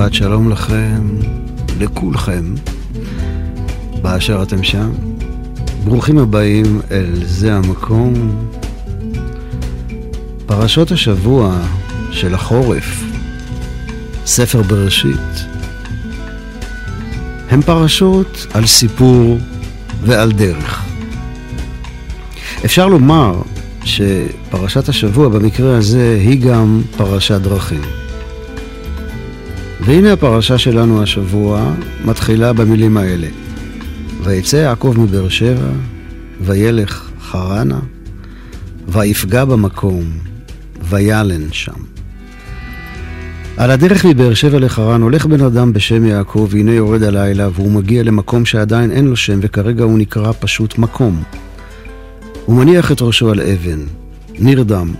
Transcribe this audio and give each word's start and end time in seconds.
שבת 0.00 0.14
שלום 0.14 0.50
לכם, 0.50 1.08
לכולכם, 1.80 2.54
באשר 4.02 4.42
אתם 4.42 4.62
שם. 4.62 4.90
ברוכים 5.84 6.18
הבאים 6.18 6.80
אל 6.90 7.24
זה 7.24 7.54
המקום. 7.54 8.12
פרשות 10.46 10.90
השבוע 10.90 11.60
של 12.10 12.34
החורף, 12.34 13.02
ספר 14.26 14.62
בראשית, 14.62 15.46
הם 17.50 17.62
פרשות 17.62 18.46
על 18.54 18.66
סיפור 18.66 19.38
ועל 20.02 20.32
דרך. 20.32 20.84
אפשר 22.64 22.86
לומר 22.86 23.42
שפרשת 23.84 24.88
השבוע 24.88 25.28
במקרה 25.28 25.76
הזה 25.76 26.18
היא 26.20 26.40
גם 26.40 26.82
פרשת 26.96 27.40
דרכים. 27.40 27.99
והנה 29.84 30.12
הפרשה 30.12 30.58
שלנו 30.58 31.02
השבוע 31.02 31.72
מתחילה 32.04 32.52
במילים 32.52 32.96
האלה: 32.96 33.26
ויצא 34.22 34.56
יעקב 34.56 34.94
מבאר 34.98 35.28
שבע, 35.28 35.70
וילך 36.40 37.10
חרנה, 37.20 37.80
ויפגע 38.88 39.44
במקום, 39.44 40.04
וילן 40.82 41.52
שם. 41.52 41.72
על 43.56 43.70
הדרך 43.70 44.04
מבאר 44.04 44.34
שבע 44.34 44.58
לחרן 44.58 45.02
הולך 45.02 45.26
בן 45.26 45.40
אדם 45.40 45.72
בשם 45.72 46.04
יעקב, 46.04 46.48
והנה 46.50 46.72
יורד 46.72 47.02
הלילה, 47.02 47.48
והוא 47.54 47.72
מגיע 47.72 48.02
למקום 48.02 48.44
שעדיין 48.44 48.90
אין 48.90 49.06
לו 49.06 49.16
שם, 49.16 49.38
וכרגע 49.42 49.84
הוא 49.84 49.98
נקרא 49.98 50.32
פשוט 50.40 50.78
מקום. 50.78 51.22
הוא 52.44 52.56
מניח 52.56 52.92
את 52.92 53.02
ראשו 53.02 53.30
על 53.30 53.40
אבן, 53.40 53.80
נרדם, 54.38 54.92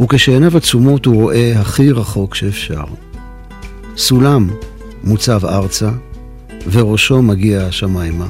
וכשעיניו 0.00 0.56
עצומות 0.56 1.06
הוא 1.06 1.14
רואה 1.14 1.60
הכי 1.60 1.92
רחוק 1.92 2.34
שאפשר. 2.34 2.84
סולם 3.98 4.48
מוצב 5.04 5.44
ארצה, 5.44 5.90
וראשו 6.72 7.22
מגיע 7.22 7.62
השמיימה, 7.62 8.26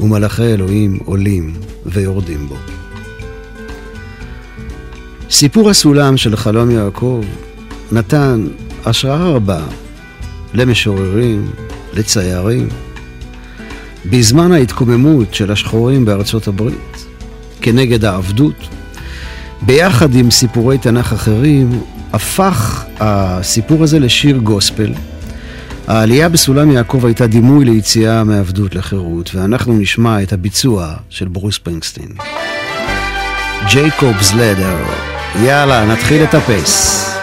ומלאכי 0.00 0.42
אלוהים 0.42 0.98
עולים 1.04 1.54
ויורדים 1.86 2.48
בו. 2.48 2.56
סיפור 5.30 5.70
הסולם 5.70 6.16
של 6.16 6.36
חלום 6.36 6.70
יעקב 6.70 7.24
נתן 7.92 8.46
השראה 8.84 9.30
רבה 9.30 9.64
למשוררים, 10.54 11.50
לציירים, 11.92 12.68
בזמן 14.10 14.52
ההתקוממות 14.52 15.34
של 15.34 15.52
השחורים 15.52 16.04
בארצות 16.04 16.48
הברית 16.48 17.06
כנגד 17.60 18.04
העבדות, 18.04 18.68
ביחד 19.62 20.14
עם 20.14 20.30
סיפורי 20.30 20.78
תנ"ך 20.78 21.12
אחרים, 21.12 21.80
הפך 22.12 22.84
הסיפור 23.00 23.82
הזה 23.82 23.98
לשיר 23.98 24.36
גוספל. 24.36 24.92
העלייה 25.86 26.28
בסולם 26.28 26.70
יעקב 26.70 27.06
הייתה 27.06 27.26
דימוי 27.26 27.64
ליציאה 27.64 28.24
מעבדות 28.24 28.74
לחירות, 28.74 29.34
ואנחנו 29.34 29.78
נשמע 29.78 30.22
את 30.22 30.32
הביצוע 30.32 30.94
של 31.10 31.28
ברוס 31.28 31.58
פרינגסטין. 31.58 32.08
ג'ייקובס 33.70 34.32
לדר. 34.34 34.76
יאללה, 35.42 35.86
נתחיל 35.86 36.22
לטפס. 36.22 37.15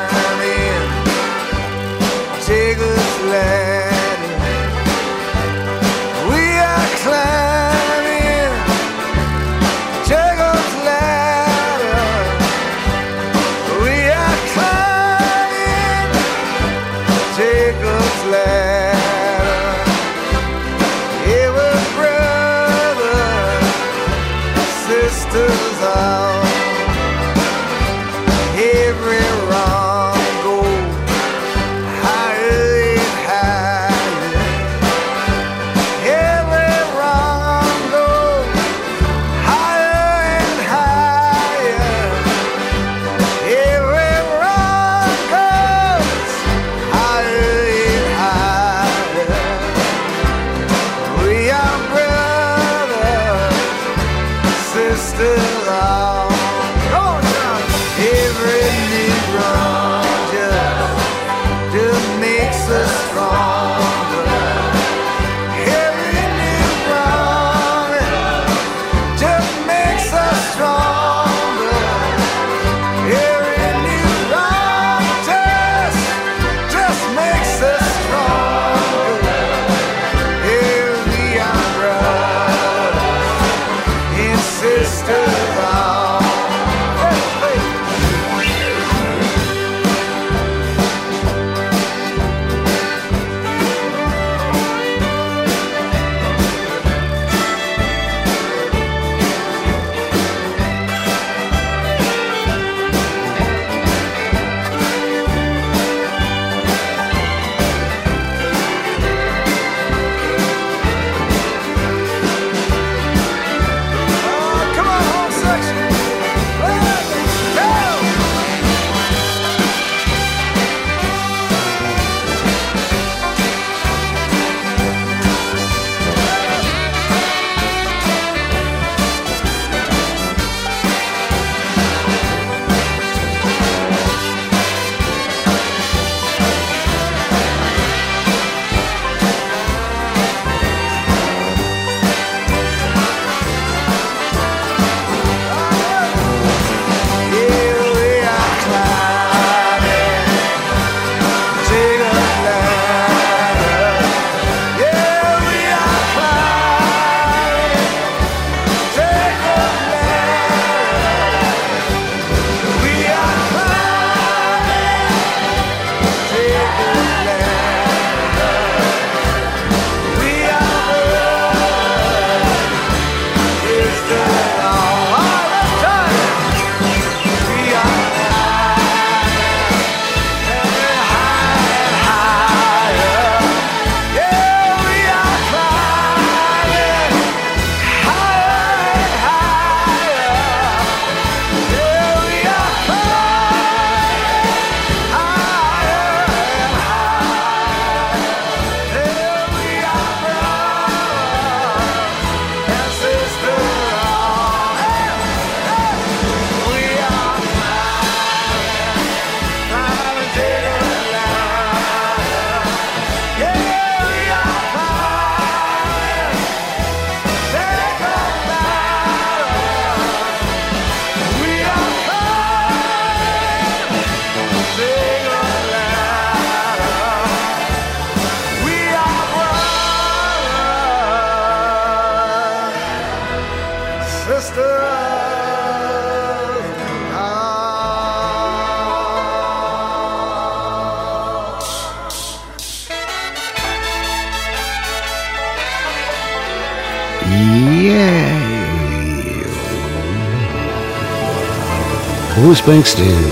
ברוס 252.65 252.95
פרינגסטין, 252.95 253.29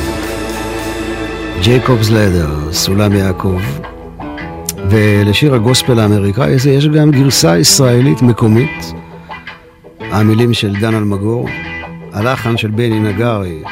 ג'ייקובס 1.62 2.10
לדר, 2.10 2.72
סולם 2.72 3.14
יעקב, 3.14 3.60
ולשיר 4.90 5.56
הגוספל 5.56 6.00
האמריקאי 6.00 6.54
הזה 6.54 6.72
יש 6.72 6.88
גם 6.88 7.12
גרסה 7.12 7.58
ישראלית 7.58 8.22
מקומית, 8.22 8.94
המילים 10.00 10.54
של 10.54 10.76
דן 10.80 10.96
אלמגור, 10.96 11.50
הלחן 12.14 12.58
של 12.58 12.68
בני 12.68 13.00
נגרי. 13.00 13.64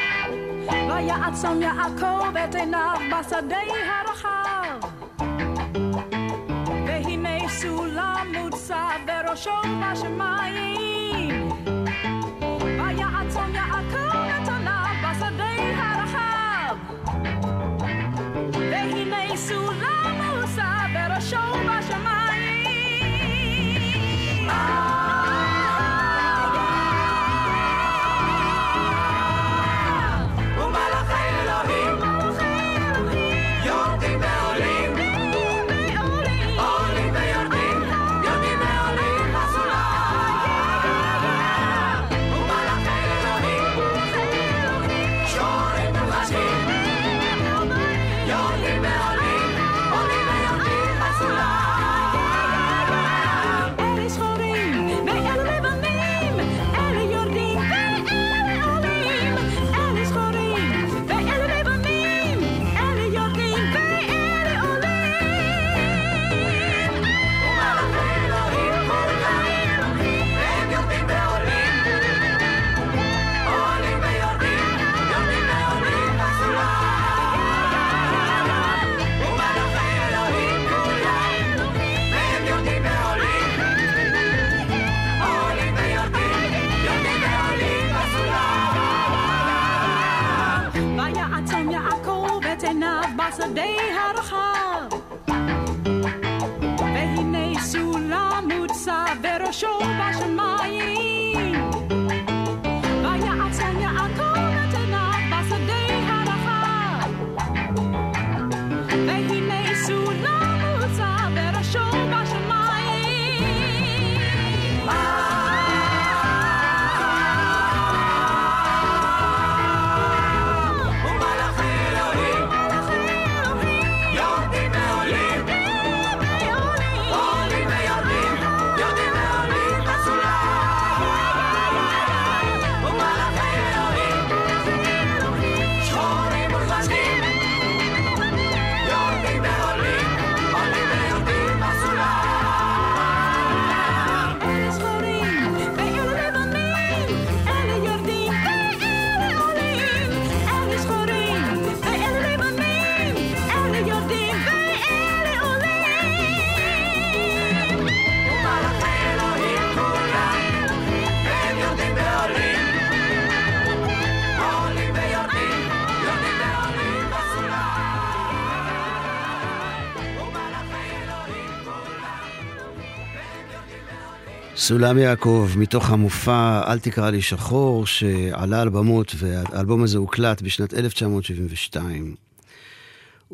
סולם 174.69 174.97
יעקב, 174.97 175.49
מתוך 175.57 175.89
המופע 175.89 176.61
"אל 176.67 176.79
תקרא 176.79 177.09
לי 177.09 177.21
שחור", 177.21 177.87
שעלה 177.87 178.61
על 178.61 178.69
במות, 178.69 179.15
והאלבום 179.17 179.83
הזה 179.83 179.97
הוקלט 179.97 180.41
בשנת 180.41 180.73
1972. 180.73 182.15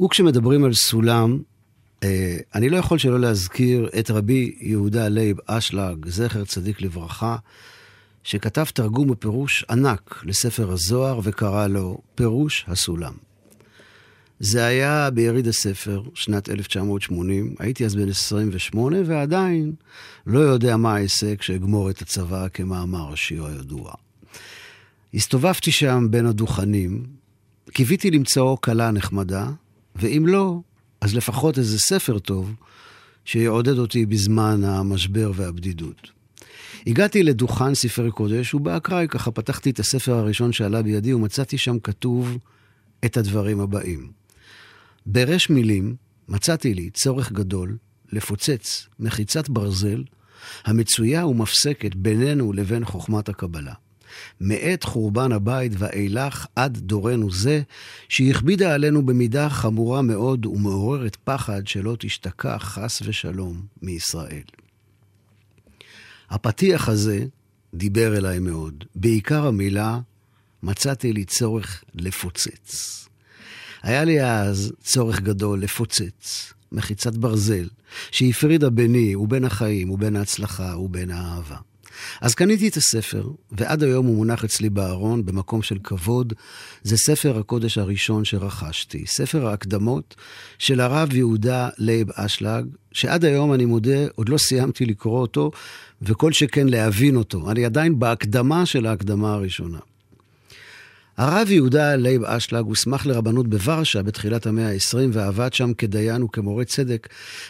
וכשמדברים 0.03 0.63
על 0.63 0.73
סולם, 0.73 1.39
אה, 2.03 2.37
אני 2.55 2.69
לא 2.69 2.77
יכול 2.77 2.97
שלא 2.97 3.19
להזכיר 3.19 3.89
את 3.99 4.11
רבי 4.11 4.55
יהודה 4.59 5.07
לייב 5.07 5.37
אשלג, 5.45 6.05
זכר 6.09 6.45
צדיק 6.45 6.81
לברכה, 6.81 7.37
שכתב 8.23 8.65
תרגום 8.73 9.09
ופירוש 9.09 9.65
ענק 9.69 10.21
לספר 10.25 10.71
הזוהר 10.71 11.19
וקרא 11.23 11.67
לו 11.67 11.97
פירוש 12.15 12.65
הסולם. 12.67 13.24
זה 14.39 14.65
היה 14.65 15.09
ביריד 15.09 15.47
הספר, 15.47 16.01
שנת 16.13 16.49
1980. 16.49 17.55
הייתי 17.59 17.85
אז 17.85 17.95
בן 17.95 18.09
28, 18.09 18.97
ועדיין 19.05 19.73
לא 20.27 20.39
יודע 20.39 20.77
מה 20.77 21.01
אעשה 21.01 21.35
כשאגמור 21.35 21.89
את 21.89 22.01
הצבא 22.01 22.47
כמאמר 22.53 23.13
השיר 23.13 23.45
הידוע. 23.45 23.93
הסתובבתי 25.13 25.71
שם 25.71 26.07
בין 26.09 26.25
הדוכנים, 26.25 27.03
קיוויתי 27.71 28.11
למצוא 28.11 28.57
כלה 28.61 28.91
נחמדה, 28.91 29.49
ואם 29.95 30.25
לא, 30.27 30.59
אז 31.01 31.15
לפחות 31.15 31.57
איזה 31.57 31.79
ספר 31.79 32.19
טוב 32.19 32.53
שיעודד 33.25 33.77
אותי 33.77 34.05
בזמן 34.05 34.63
המשבר 34.63 35.31
והבדידות. 35.35 36.11
הגעתי 36.87 37.23
לדוכן 37.23 37.75
ספרי 37.75 38.11
קודש, 38.11 38.53
ובאקראי 38.53 39.07
ככה 39.09 39.31
פתחתי 39.31 39.69
את 39.69 39.79
הספר 39.79 40.13
הראשון 40.13 40.51
שעלה 40.51 40.81
בידי, 40.81 41.13
ומצאתי 41.13 41.57
שם 41.57 41.79
כתוב 41.79 42.37
את 43.05 43.17
הדברים 43.17 43.59
הבאים. 43.59 44.24
ברש 45.05 45.49
מילים 45.49 45.95
מצאתי 46.27 46.73
לי 46.73 46.89
צורך 46.89 47.31
גדול 47.31 47.77
לפוצץ 48.11 48.87
מחיצת 48.99 49.49
ברזל 49.49 50.03
המצויה 50.65 51.25
ומפסקת 51.25 51.95
בינינו 51.95 52.53
לבין 52.53 52.85
חוכמת 52.85 53.29
הקבלה. 53.29 53.73
מעת 54.41 54.83
חורבן 54.83 55.31
הבית 55.31 55.71
ואילך 55.77 56.45
עד 56.55 56.77
דורנו 56.77 57.31
זה, 57.31 57.61
שהכבידה 58.09 58.73
עלינו 58.73 59.05
במידה 59.05 59.49
חמורה 59.49 60.01
מאוד 60.01 60.45
ומעוררת 60.45 61.17
פחד 61.23 61.67
שלא 61.67 61.95
תשתכח 61.99 62.61
חס 62.61 63.01
ושלום 63.05 63.65
מישראל. 63.81 64.43
הפתיח 66.29 66.89
הזה 66.89 67.25
דיבר 67.73 68.17
אליי 68.17 68.39
מאוד. 68.39 68.83
בעיקר 68.95 69.47
המילה 69.47 69.99
מצאתי 70.63 71.13
לי 71.13 71.25
צורך 71.25 71.83
לפוצץ. 71.95 73.05
היה 73.85 74.03
לי 74.03 74.23
אז 74.23 74.73
צורך 74.83 75.21
גדול 75.21 75.61
לפוצץ 75.61 76.53
מחיצת 76.71 77.15
ברזל 77.15 77.67
שהפרידה 78.11 78.69
ביני 78.69 79.15
ובין 79.15 79.45
החיים 79.45 79.89
ובין 79.89 80.15
ההצלחה 80.15 80.77
ובין 80.77 81.11
האהבה. 81.11 81.55
אז 82.21 82.35
קניתי 82.35 82.67
את 82.67 82.77
הספר, 82.77 83.29
ועד 83.51 83.83
היום 83.83 84.05
הוא 84.05 84.15
מונח 84.15 84.43
אצלי 84.43 84.69
בארון, 84.69 85.25
במקום 85.25 85.61
של 85.61 85.77
כבוד. 85.83 86.33
זה 86.83 86.97
ספר 86.97 87.39
הקודש 87.39 87.77
הראשון 87.77 88.25
שרכשתי, 88.25 89.05
ספר 89.07 89.47
ההקדמות 89.47 90.15
של 90.59 90.79
הרב 90.79 91.13
יהודה 91.13 91.69
לייב 91.77 92.07
אשלג, 92.15 92.65
שעד 92.91 93.25
היום, 93.25 93.53
אני 93.53 93.65
מודה, 93.65 94.07
עוד 94.15 94.29
לא 94.29 94.37
סיימתי 94.37 94.85
לקרוא 94.85 95.19
אותו, 95.19 95.51
וכל 96.01 96.31
שכן 96.31 96.67
להבין 96.67 97.15
אותו. 97.15 97.51
אני 97.51 97.65
עדיין 97.65 97.99
בהקדמה 97.99 98.65
של 98.65 98.85
ההקדמה 98.85 99.33
הראשונה. 99.33 99.79
הרב 101.17 101.51
יהודה 101.51 101.95
לייב 101.95 102.23
אשלג 102.23 102.65
הוסמך 102.65 103.05
לרבנות 103.05 103.47
בוורשה 103.47 104.03
בתחילת 104.03 104.45
המאה 104.45 104.69
ה-20 104.69 104.97
ועבד 105.11 105.53
שם 105.53 105.73
כדיין 105.73 106.23
וכמורה 106.23 106.65
צדק 106.65 107.07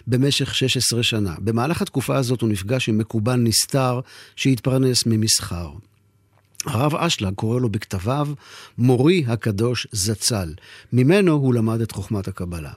במשך 0.07 0.55
16 0.55 1.03
שנה. 1.03 1.36
במהלך 1.39 1.81
התקופה 1.81 2.17
הזאת 2.17 2.41
הוא 2.41 2.50
נפגש 2.50 2.89
עם 2.89 2.98
מקובל 2.98 3.36
נסתר 3.36 4.00
שהתפרנס 4.36 5.05
ממסחר. 5.05 5.69
הרב 6.65 6.95
אשלג 6.95 7.34
קורא 7.34 7.60
לו 7.60 7.69
בכתביו 7.69 8.27
מורי 8.77 9.24
הקדוש 9.27 9.88
זצ"ל. 9.91 10.53
ממנו 10.93 11.31
הוא 11.31 11.53
למד 11.53 11.81
את 11.81 11.91
חוכמת 11.91 12.27
הקבלה. 12.27 12.72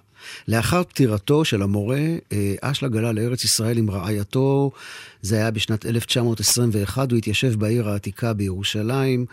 לאחר 0.49 0.83
פטירתו 0.85 1.45
של 1.45 1.63
המורה, 1.63 2.07
אה, 2.33 2.55
אשלג 2.61 2.97
עלה 2.97 3.13
לארץ 3.13 3.45
ישראל 3.45 3.79
עם 3.79 3.91
רעייתו, 3.91 4.71
זה 5.23 5.37
היה 5.37 5.51
בשנת 5.51 5.87
1921, 5.87 7.11
הוא 7.11 7.19
התיישב 7.19 7.55
בעיר 7.55 7.89
העתיקה 7.89 8.33
בירושלים. 8.33 9.27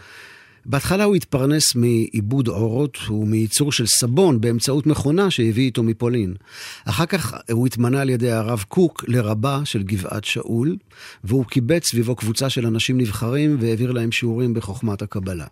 בהתחלה 0.65 1.03
הוא 1.03 1.15
התפרנס 1.15 1.75
מעיבוד 1.75 2.47
עורות 2.47 2.97
ומייצור 3.09 3.71
של 3.71 3.85
סבון 3.85 4.41
באמצעות 4.41 4.87
מכונה 4.87 5.31
שהביא 5.31 5.63
איתו 5.63 5.83
מפולין. 5.83 6.35
אחר 6.85 7.05
כך 7.05 7.33
הוא 7.51 7.67
התמנה 7.67 8.01
על 8.01 8.09
ידי 8.09 8.31
הרב 8.31 8.63
קוק 8.67 9.05
לרבה 9.07 9.61
של 9.65 9.83
גבעת 9.83 10.25
שאול, 10.25 10.77
והוא 11.23 11.45
קיבץ 11.45 11.87
סביבו 11.89 12.15
קבוצה 12.15 12.49
של 12.49 12.65
אנשים 12.65 12.97
נבחרים 12.97 13.57
והעביר 13.59 13.91
להם 13.91 14.11
שיעורים 14.11 14.53
בחוכמת 14.53 15.01
הקבלה. 15.01 15.47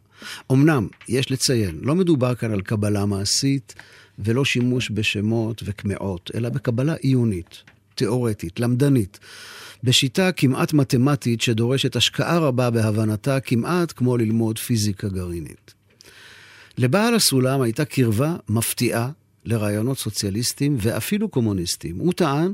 אמנם, 0.51 0.87
יש 1.09 1.31
לציין, 1.31 1.79
לא 1.81 1.95
מדובר 1.95 2.35
כאן 2.35 2.51
על 2.51 2.61
קבלה 2.61 3.05
מעשית 3.05 3.75
ולא 4.19 4.45
שימוש 4.45 4.91
בשמות 4.93 5.63
וקמעות, 5.65 6.31
אלא 6.35 6.49
בקבלה 6.49 6.93
עיונית, 6.93 7.63
תיאורטית, 7.95 8.59
למדנית. 8.59 9.19
בשיטה 9.83 10.31
כמעט 10.31 10.73
מתמטית 10.73 11.41
שדורשת 11.41 11.95
השקעה 11.95 12.39
רבה 12.39 12.69
בהבנתה, 12.69 13.39
כמעט 13.39 13.93
כמו 13.95 14.17
ללמוד 14.17 14.57
פיזיקה 14.59 15.07
גרעינית. 15.07 15.73
לבעל 16.77 17.15
הסולם 17.15 17.61
הייתה 17.61 17.85
קרבה 17.85 18.35
מפתיעה 18.49 19.09
לרעיונות 19.45 19.97
סוציאליסטיים 19.97 20.77
ואפילו 20.79 21.29
קומוניסטיים. 21.29 21.97
הוא 21.99 22.13
טען 22.13 22.53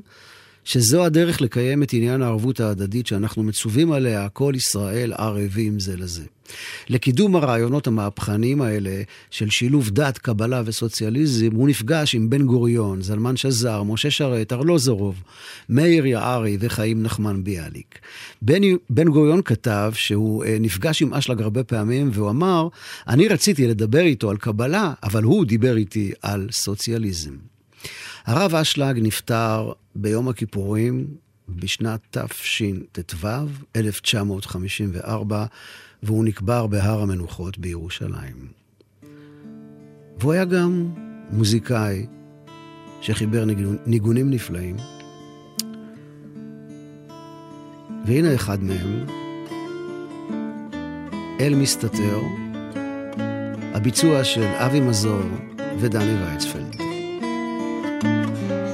שזו 0.69 1.05
הדרך 1.05 1.41
לקיים 1.41 1.83
את 1.83 1.93
עניין 1.93 2.21
הערבות 2.21 2.59
ההדדית 2.59 3.07
שאנחנו 3.07 3.43
מצווים 3.43 3.91
עליה, 3.91 4.29
כל 4.29 4.53
ישראל 4.55 5.13
ערבים 5.13 5.79
זה 5.79 5.97
לזה. 5.97 6.23
לקידום 6.89 7.35
הרעיונות 7.35 7.87
המהפכניים 7.87 8.61
האלה 8.61 9.01
של 9.31 9.49
שילוב 9.49 9.89
דת, 9.89 10.17
קבלה 10.17 10.61
וסוציאליזם, 10.65 11.49
הוא 11.55 11.69
נפגש 11.69 12.15
עם 12.15 12.29
בן 12.29 12.45
גוריון, 12.45 13.01
זלמן 13.01 13.37
שזר, 13.37 13.83
משה 13.83 14.11
שרת, 14.11 14.53
ארלוזורוב, 14.53 15.23
מאיר 15.69 16.05
יערי 16.05 16.57
וחיים 16.59 17.03
נחמן 17.03 17.43
ביאליק. 17.43 17.99
בן, 18.41 18.61
בן 18.89 19.09
גוריון 19.09 19.41
כתב 19.45 19.91
שהוא 19.95 20.45
אה, 20.45 20.57
נפגש 20.59 21.01
עם 21.01 21.13
אשלג 21.13 21.41
הרבה 21.41 21.63
פעמים, 21.63 22.09
והוא 22.13 22.29
אמר, 22.29 22.67
אני 23.07 23.27
רציתי 23.27 23.67
לדבר 23.67 24.01
איתו 24.01 24.29
על 24.29 24.37
קבלה, 24.37 24.93
אבל 25.03 25.23
הוא 25.23 25.45
דיבר 25.45 25.77
איתי 25.77 26.11
על 26.21 26.47
סוציאליזם. 26.51 27.48
הרב 28.25 28.55
אשלג 28.55 28.99
נפטר 29.01 29.71
ביום 29.95 30.29
הכיפורים 30.29 31.07
בשנת 31.49 31.99
תשט"ו, 32.11 33.27
1954, 33.75 35.45
והוא 36.03 36.25
נקבר 36.25 36.67
בהר 36.67 37.01
המנוחות 37.01 37.57
בירושלים. 37.57 38.47
והוא 40.19 40.33
היה 40.33 40.45
גם 40.45 40.93
מוזיקאי 41.31 42.05
שחיבר 43.01 43.45
ניגונים 43.85 44.29
נפלאים, 44.29 44.75
והנה 48.05 48.35
אחד 48.35 48.63
מהם, 48.63 49.05
אל 51.39 51.55
מסתתר, 51.55 52.21
הביצוע 53.73 54.23
של 54.23 54.43
אבי 54.43 54.79
מזור 54.79 55.21
ודני 55.79 56.23
ויצפלד. 56.23 56.88
Thank 58.01 58.41
you. 58.49 58.68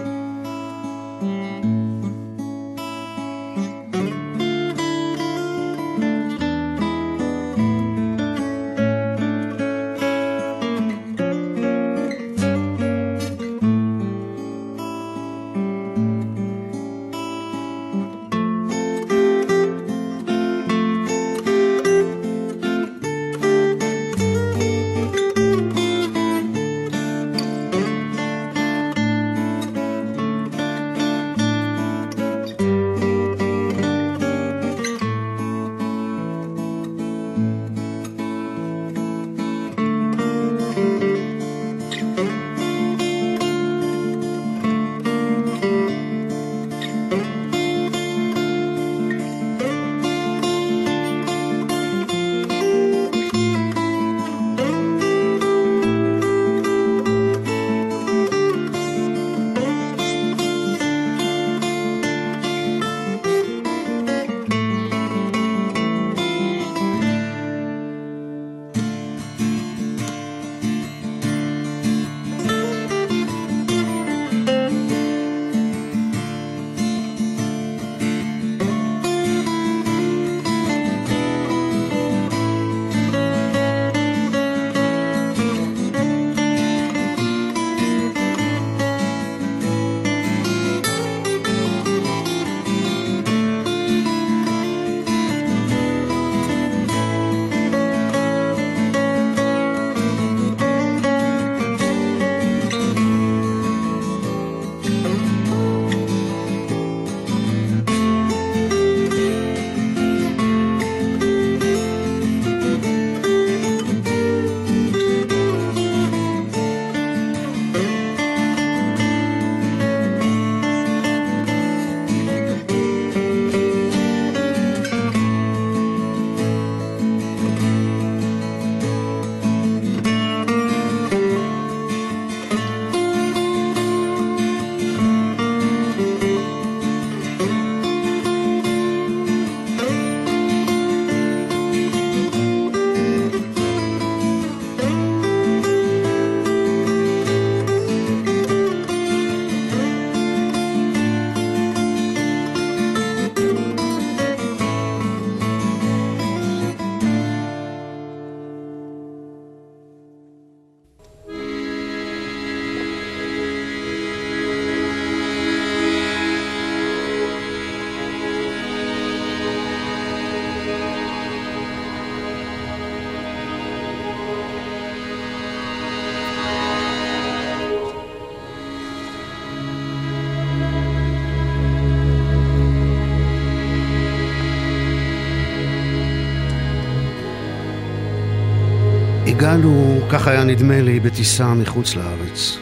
כך 190.17 190.27
היה 190.27 190.43
נדמה 190.43 190.81
לי, 190.81 190.99
בטיסה 190.99 191.53
מחוץ 191.53 191.95
לארץ. 191.95 192.57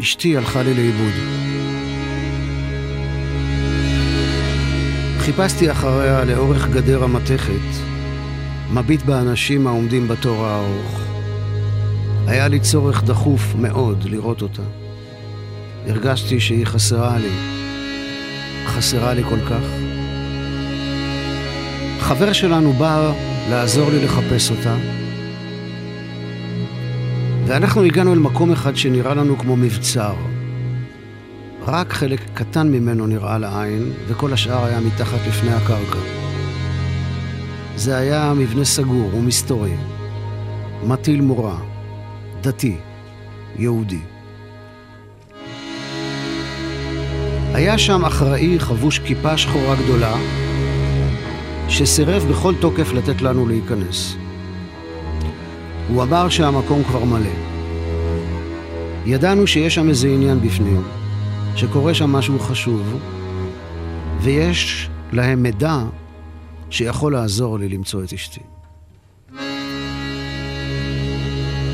אשתי 0.00 0.36
הלכה 0.36 0.62
לי 0.62 0.74
לאיבוד. 0.74 1.12
חיפשתי 5.18 5.70
אחריה 5.70 6.24
לאורך 6.24 6.68
גדר 6.68 7.04
המתכת, 7.04 7.52
מביט 8.72 9.02
באנשים 9.02 9.66
העומדים 9.66 10.08
בתור 10.08 10.46
הארוך. 10.46 11.00
היה 12.26 12.48
לי 12.48 12.60
צורך 12.60 13.04
דחוף 13.04 13.54
מאוד 13.58 14.04
לראות 14.04 14.42
אותה. 14.42 14.62
הרגשתי 15.86 16.40
שהיא 16.40 16.66
חסרה 16.66 17.18
לי, 17.18 17.32
חסרה 18.66 19.14
לי 19.14 19.22
כל 19.22 19.40
כך. 19.50 19.64
חבר 22.00 22.32
שלנו 22.32 22.72
בא 22.72 23.12
לעזור 23.50 23.90
לי 23.90 24.04
לחפש 24.04 24.50
אותה, 24.50 24.76
ואנחנו 27.46 27.82
הגענו 27.82 28.12
אל 28.12 28.18
מקום 28.18 28.52
אחד 28.52 28.76
שנראה 28.76 29.14
לנו 29.14 29.38
כמו 29.38 29.56
מבצר. 29.56 30.14
רק 31.62 31.92
חלק 31.92 32.20
קטן 32.34 32.68
ממנו 32.68 33.06
נראה 33.06 33.38
לעין, 33.38 33.92
וכל 34.08 34.32
השאר 34.32 34.64
היה 34.64 34.80
מתחת 34.80 35.18
לפני 35.28 35.52
הקרקע. 35.52 35.98
זה 37.76 37.96
היה 37.96 38.32
מבנה 38.36 38.64
סגור 38.64 39.14
ומסתורי, 39.14 39.74
מטיל 40.86 41.20
מורה, 41.20 41.58
דתי, 42.40 42.76
יהודי. 43.58 44.00
היה 47.54 47.78
שם 47.78 48.04
אחראי 48.04 48.60
חבוש 48.60 48.98
כיפה 48.98 49.36
שחורה 49.36 49.76
גדולה, 49.84 50.14
שסירב 51.68 52.22
בכל 52.30 52.54
תוקף 52.60 52.92
לתת 52.92 53.22
לנו 53.22 53.46
להיכנס. 53.46 54.16
הוא 55.88 56.02
אמר 56.02 56.28
שהמקום 56.28 56.84
כבר 56.84 57.04
מלא. 57.04 57.30
ידענו 59.06 59.46
שיש 59.46 59.74
שם 59.74 59.88
איזה 59.88 60.08
עניין 60.08 60.40
בפנים, 60.40 60.82
שקורה 61.56 61.94
שם 61.94 62.12
משהו 62.12 62.38
חשוב, 62.38 62.96
ויש 64.20 64.90
להם 65.12 65.42
מידע 65.42 65.84
שיכול 66.70 67.12
לעזור 67.12 67.58
לי 67.58 67.68
למצוא 67.68 68.04
את 68.04 68.12
אשתי. 68.12 68.40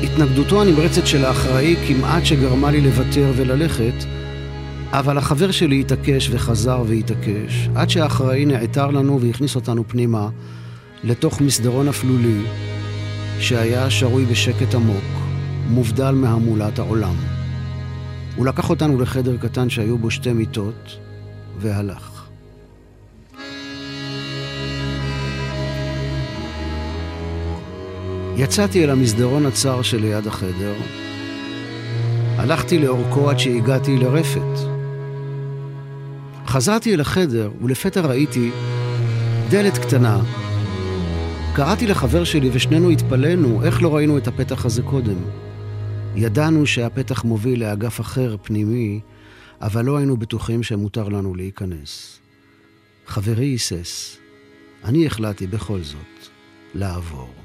התנגדותו 0.03 0.61
הנמרצת 0.61 1.07
של 1.07 1.25
האחראי 1.25 1.75
כמעט 1.87 2.25
שגרמה 2.25 2.71
לי 2.71 2.81
לוותר 2.81 3.31
וללכת, 3.35 3.93
אבל 4.91 5.17
החבר 5.17 5.51
שלי 5.51 5.79
התעקש 5.79 6.29
וחזר 6.31 6.83
והתעקש, 6.87 7.69
עד 7.75 7.89
שהאחראי 7.89 8.45
נעתר 8.45 8.87
לנו 8.87 9.21
והכניס 9.21 9.55
אותנו 9.55 9.83
פנימה, 9.87 10.29
לתוך 11.03 11.41
מסדרון 11.41 11.87
אפלולי, 11.87 12.41
שהיה 13.39 13.89
שרוי 13.89 14.25
בשקט 14.25 14.75
עמוק, 14.75 15.03
מובדל 15.69 16.11
מהמולת 16.11 16.79
העולם. 16.79 17.15
הוא 18.35 18.45
לקח 18.45 18.69
אותנו 18.69 19.01
לחדר 19.01 19.37
קטן 19.37 19.69
שהיו 19.69 19.97
בו 19.97 20.11
שתי 20.11 20.33
מיטות, 20.33 20.97
והלך. 21.59 22.23
יצאתי 28.37 28.83
אל 28.83 28.89
המסדרון 28.89 29.45
הצר 29.45 29.81
שליד 29.81 30.27
החדר, 30.27 30.73
הלכתי 32.37 32.79
לאורכו 32.79 33.29
עד 33.29 33.39
שהגעתי 33.39 33.97
לרפת. 33.97 34.59
חזרתי 36.47 36.93
אל 36.93 37.01
החדר, 37.01 37.51
ולפתע 37.61 38.01
ראיתי 38.01 38.51
דלת 39.49 39.77
קטנה. 39.77 40.42
קראתי 41.55 41.87
לחבר 41.87 42.23
שלי 42.23 42.49
ושנינו 42.53 42.89
התפלאנו 42.89 43.63
איך 43.63 43.81
לא 43.81 43.95
ראינו 43.95 44.17
את 44.17 44.27
הפתח 44.27 44.65
הזה 44.65 44.81
קודם. 44.81 45.17
ידענו 46.15 46.65
שהפתח 46.65 47.23
מוביל 47.23 47.59
לאגף 47.63 48.01
אחר, 48.01 48.35
פנימי, 48.43 48.99
אבל 49.61 49.85
לא 49.85 49.97
היינו 49.97 50.17
בטוחים 50.17 50.63
שמותר 50.63 51.09
לנו 51.09 51.35
להיכנס. 51.35 52.19
חברי 53.07 53.45
היסס. 53.45 54.17
אני 54.83 55.07
החלטתי 55.07 55.47
בכל 55.47 55.81
זאת 55.81 56.29
לעבור. 56.73 57.42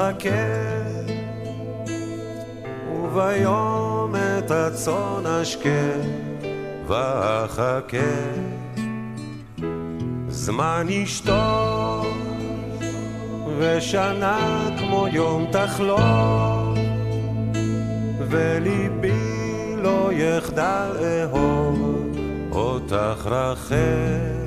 אחכה, 0.00 0.30
וביום 2.92 4.14
את 4.16 4.50
הצאן 4.50 5.26
אשקה 5.26 5.92
ואחכה. 6.86 7.98
זמן 10.28 10.86
ישתוק, 10.88 12.06
ושנה 13.58 14.68
כמו 14.78 15.06
יום 15.12 15.46
תחלוק, 15.52 16.78
וליבי 18.28 19.76
לא 19.76 20.10
יחדל 20.12 20.90
אהוב 21.00 22.06
אותך 22.52 23.26
רחל. 23.26 24.39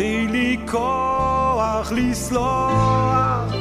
תני 0.00 0.26
לי 0.28 0.56
כוח 0.70 1.92
לסלוח, 1.92 3.52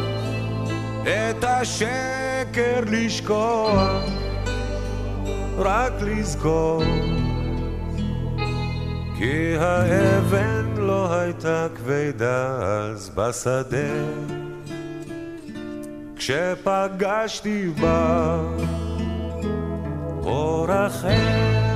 את 1.02 1.43
השקר 1.43 2.80
לשכוח, 2.86 4.04
רק 5.58 5.93
לזכור. 6.02 6.84
כי 9.17 9.56
האבן 9.60 10.73
לא 10.78 11.13
הייתה 11.13 11.67
כבדה 11.75 12.58
אז 12.62 13.10
בשדה, 13.15 13.93
כשפגשתי 16.15 17.69
בה 17.82 18.39
אור 20.23 20.67
אחר, 20.88 21.75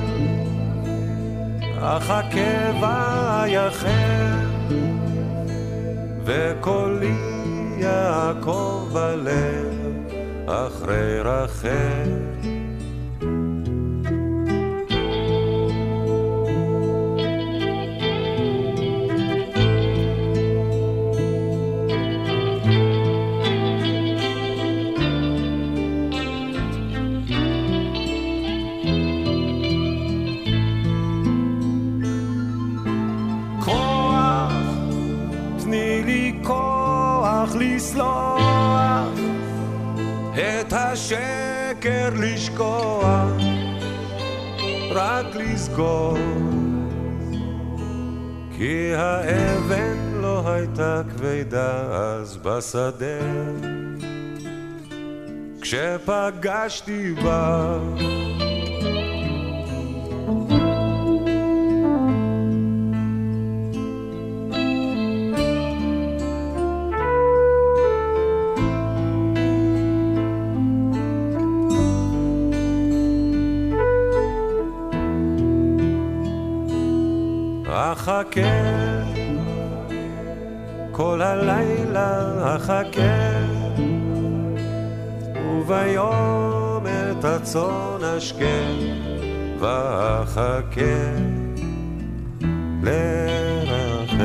אך 1.81 2.09
הקבע 2.09 3.43
יחר. 3.47 4.52
וקולי 6.25 7.15
יעקב 7.77 8.89
בלב 8.93 9.73
אחרי 10.47 11.19
רחל 11.19 12.22
שקר 40.95 42.09
לשכוח, 42.13 43.31
רק 44.91 45.25
לזכור, 45.35 46.17
כי 48.57 48.93
האבן 48.95 50.21
לא 50.21 50.49
הייתה 50.49 51.01
כבדה 51.09 51.81
אז 51.91 52.37
בשדה, 52.37 53.19
כשפגשתי 55.61 57.13
בה. 57.13 57.79
כל 80.91 81.21
הלילה 81.21 82.55
אחכה, 82.55 83.41
וביום 85.37 86.85
את 86.87 87.25
הצאן 87.25 88.03
אשכה, 88.17 88.45
ואחכה 89.59 90.81
לרחל. 92.83 94.23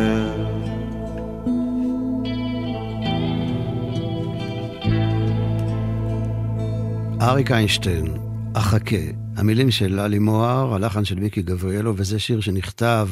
אריק 7.22 7.50
איינשטיין, 7.50 8.06
אחכה. 8.54 9.27
המילים 9.38 9.70
של 9.70 10.00
ללי 10.00 10.18
מוהר, 10.18 10.74
הלחן 10.74 11.04
של 11.04 11.14
מיקי 11.14 11.42
גבריאלו, 11.42 11.94
וזה 11.96 12.18
שיר 12.18 12.40
שנכתב 12.40 13.08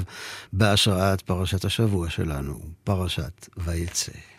בהשראת 0.53 1.21
פרשת 1.21 1.65
השבוע 1.65 2.11
שלנו, 2.11 2.59
פרשת 2.85 3.49
ויצא. 3.57 4.36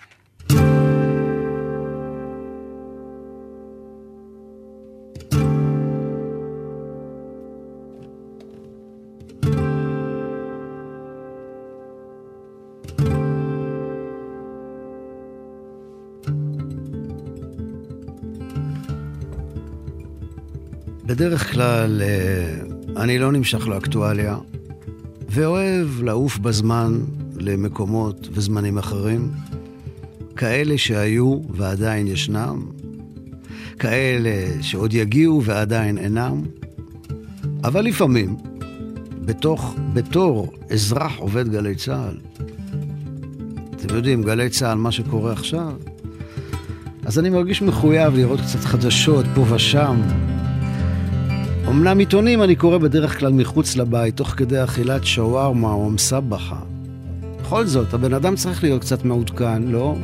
כלל 21.57 22.01
אה, 22.01 23.03
אני 23.03 23.19
לא 23.19 23.31
נמשך 23.31 23.67
לאקטואליה, 23.67 24.37
ואוהב 25.29 26.03
לעוף 26.03 26.37
בזמן 26.37 26.99
למקומות 27.39 28.29
וזמנים 28.31 28.77
אחרים, 28.77 29.31
כאלה 30.35 30.77
שהיו 30.77 31.39
ועדיין 31.49 32.07
ישנם, 32.07 32.65
כאלה 33.79 34.63
שעוד 34.63 34.93
יגיעו 34.93 35.43
ועדיין 35.43 35.97
אינם, 35.97 36.41
אבל 37.63 37.85
לפעמים, 37.85 38.37
בתוך, 39.25 39.75
בתור 39.93 40.53
אזרח 40.69 41.17
עובד 41.17 41.49
גלי 41.49 41.75
צה"ל, 41.75 42.17
אתם 43.75 43.95
יודעים, 43.95 44.23
גלי 44.23 44.49
צה"ל, 44.49 44.77
מה 44.77 44.91
שקורה 44.91 45.31
עכשיו, 45.31 45.73
אז 47.05 47.19
אני 47.19 47.29
מרגיש 47.29 47.61
מחויב 47.61 48.15
לראות 48.15 48.39
קצת 48.39 48.59
חדשות 48.59 49.25
פה 49.35 49.45
ושם, 49.49 50.01
אמנם 51.69 51.99
עיתונים 51.99 52.43
אני 52.43 52.55
קורא 52.55 52.77
בדרך 52.77 53.19
כלל 53.19 53.33
מחוץ 53.33 53.75
לבית, 53.75 54.15
תוך 54.15 54.29
כדי 54.29 54.63
אכילת 54.63 55.05
שווארמה 55.05 55.71
או 55.71 55.89
מסבחה. 55.89 56.59
בכל 57.41 57.65
זאת, 57.65 57.93
הבן 57.93 58.13
אדם 58.13 58.35
צריך 58.35 58.63
להיות 58.63 58.81
קצת 58.81 59.05
מעודכן, 59.05 59.63
לא? 59.63 59.95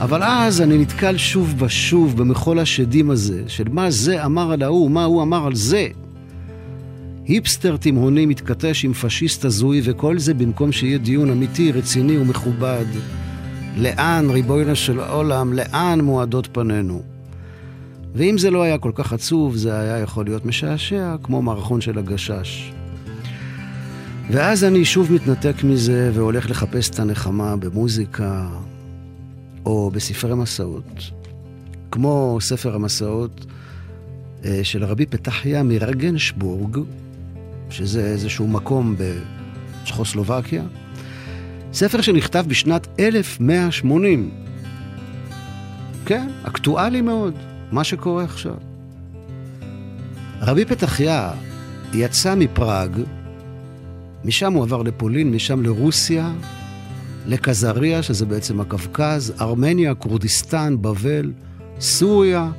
אבל 0.00 0.22
אז 0.22 0.60
אני 0.60 0.78
נתקל 0.78 1.16
שוב 1.16 1.62
ושוב 1.62 2.16
במחול 2.16 2.58
השדים 2.58 3.10
הזה, 3.10 3.42
של 3.46 3.64
מה 3.70 3.90
זה 3.90 4.24
אמר 4.24 4.52
על 4.52 4.62
ההוא, 4.62 4.90
מה 4.90 5.04
הוא 5.04 5.22
אמר 5.22 5.46
על 5.46 5.54
זה. 5.54 5.86
היפסטר 7.26 7.76
תימהוני 7.76 8.26
מתכתש 8.26 8.84
עם 8.84 8.92
פשיסט 8.92 9.44
הזוי, 9.44 9.80
וכל 9.84 10.18
זה 10.18 10.34
במקום 10.34 10.72
שיהיה 10.72 10.98
דיון 10.98 11.30
אמיתי, 11.30 11.72
רציני 11.72 12.18
ומכובד. 12.18 12.86
לאן, 13.76 14.30
ריבונו 14.30 14.76
של 14.76 15.00
עולם, 15.00 15.52
לאן 15.52 16.00
מועדות 16.00 16.48
פנינו? 16.52 17.02
ואם 18.14 18.38
זה 18.38 18.50
לא 18.50 18.62
היה 18.62 18.78
כל 18.78 18.92
כך 18.94 19.12
עצוב, 19.12 19.56
זה 19.56 19.80
היה 19.80 19.98
יכול 19.98 20.24
להיות 20.24 20.46
משעשע, 20.46 21.16
כמו 21.22 21.42
מערכון 21.42 21.80
של 21.80 21.98
הגשש. 21.98 22.72
ואז 24.30 24.64
אני 24.64 24.84
שוב 24.84 25.12
מתנתק 25.12 25.64
מזה 25.64 26.10
והולך 26.14 26.50
לחפש 26.50 26.90
את 26.90 26.98
הנחמה 26.98 27.56
במוזיקה 27.56 28.48
או 29.66 29.90
בספרי 29.90 30.34
מסעות, 30.34 31.10
כמו 31.90 32.38
ספר 32.40 32.74
המסעות 32.74 33.46
אה, 34.44 34.60
של 34.62 34.84
רבי 34.84 35.06
פתחיה 35.06 35.62
מרגנשבורג, 35.62 36.78
שזה 37.70 38.06
איזשהו 38.06 38.48
מקום 38.48 38.96
בצ'כוסלובקיה, 38.98 40.62
ספר 41.72 42.00
שנכתב 42.00 42.44
בשנת 42.48 42.86
1180. 43.00 44.30
כן, 46.06 46.28
אקטואלי 46.42 47.00
מאוד. 47.00 47.49
מה 47.72 47.84
שקורה 47.84 48.24
עכשיו. 48.24 48.54
רבי 50.40 50.64
פתחיה 50.64 51.32
יצא 51.94 52.34
מפראג, 52.34 52.90
משם 54.24 54.52
הוא 54.52 54.62
עבר 54.62 54.82
לפולין, 54.82 55.30
משם 55.30 55.62
לרוסיה, 55.62 56.32
לקזריה, 57.26 58.02
שזה 58.02 58.26
בעצם 58.26 58.60
הקווקז, 58.60 59.32
ארמניה, 59.40 59.94
כורדיסטן, 59.94 60.76
בבל, 60.80 61.32
סוריה, 61.80 62.50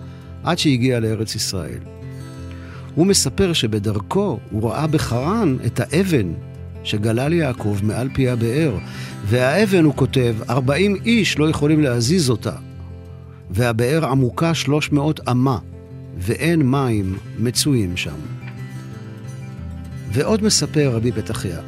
עד 0.43 0.59
שהגיע 0.59 0.99
לארץ 0.99 1.35
ישראל. 1.35 1.79
הוא 2.95 3.07
מספר 3.07 3.53
שבדרכו 3.53 4.39
הוא 4.51 4.69
ראה 4.69 4.87
בחרן 4.87 5.57
את 5.65 5.79
האבן 5.79 6.33
שגלל 6.83 7.33
יעקב 7.33 7.77
מעל 7.83 8.09
פי 8.13 8.29
הבאר, 8.29 8.77
והאבן, 9.25 9.83
הוא 9.83 9.93
כותב, 9.95 10.35
40 10.49 10.95
איש 11.05 11.39
לא 11.39 11.49
יכולים 11.49 11.81
להזיז 11.81 12.29
אותה. 12.29 12.70
והבאר 13.51 14.05
עמוקה 14.05 14.53
300 14.53 15.29
אמה, 15.29 15.57
ואין 16.17 16.61
מים 16.61 17.17
מצויים 17.39 17.97
שם. 17.97 18.15
ועוד 20.11 20.43
מספר 20.43 20.91
רבי 20.93 21.11
פתחיה, 21.11 21.59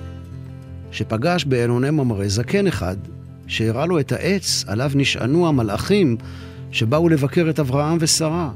שפגש 0.91 1.45
באלוני 1.45 1.89
ממרא 1.89 2.27
זקן 2.27 2.67
אחד, 2.67 2.97
שהראה 3.47 3.85
לו 3.85 3.99
את 3.99 4.11
העץ 4.11 4.65
עליו 4.67 4.91
נשענו 4.95 5.47
המלאכים 5.47 6.17
שבאו 6.71 7.09
לבקר 7.09 7.49
את 7.49 7.59
אברהם 7.59 7.97
ושרה. 7.99 8.49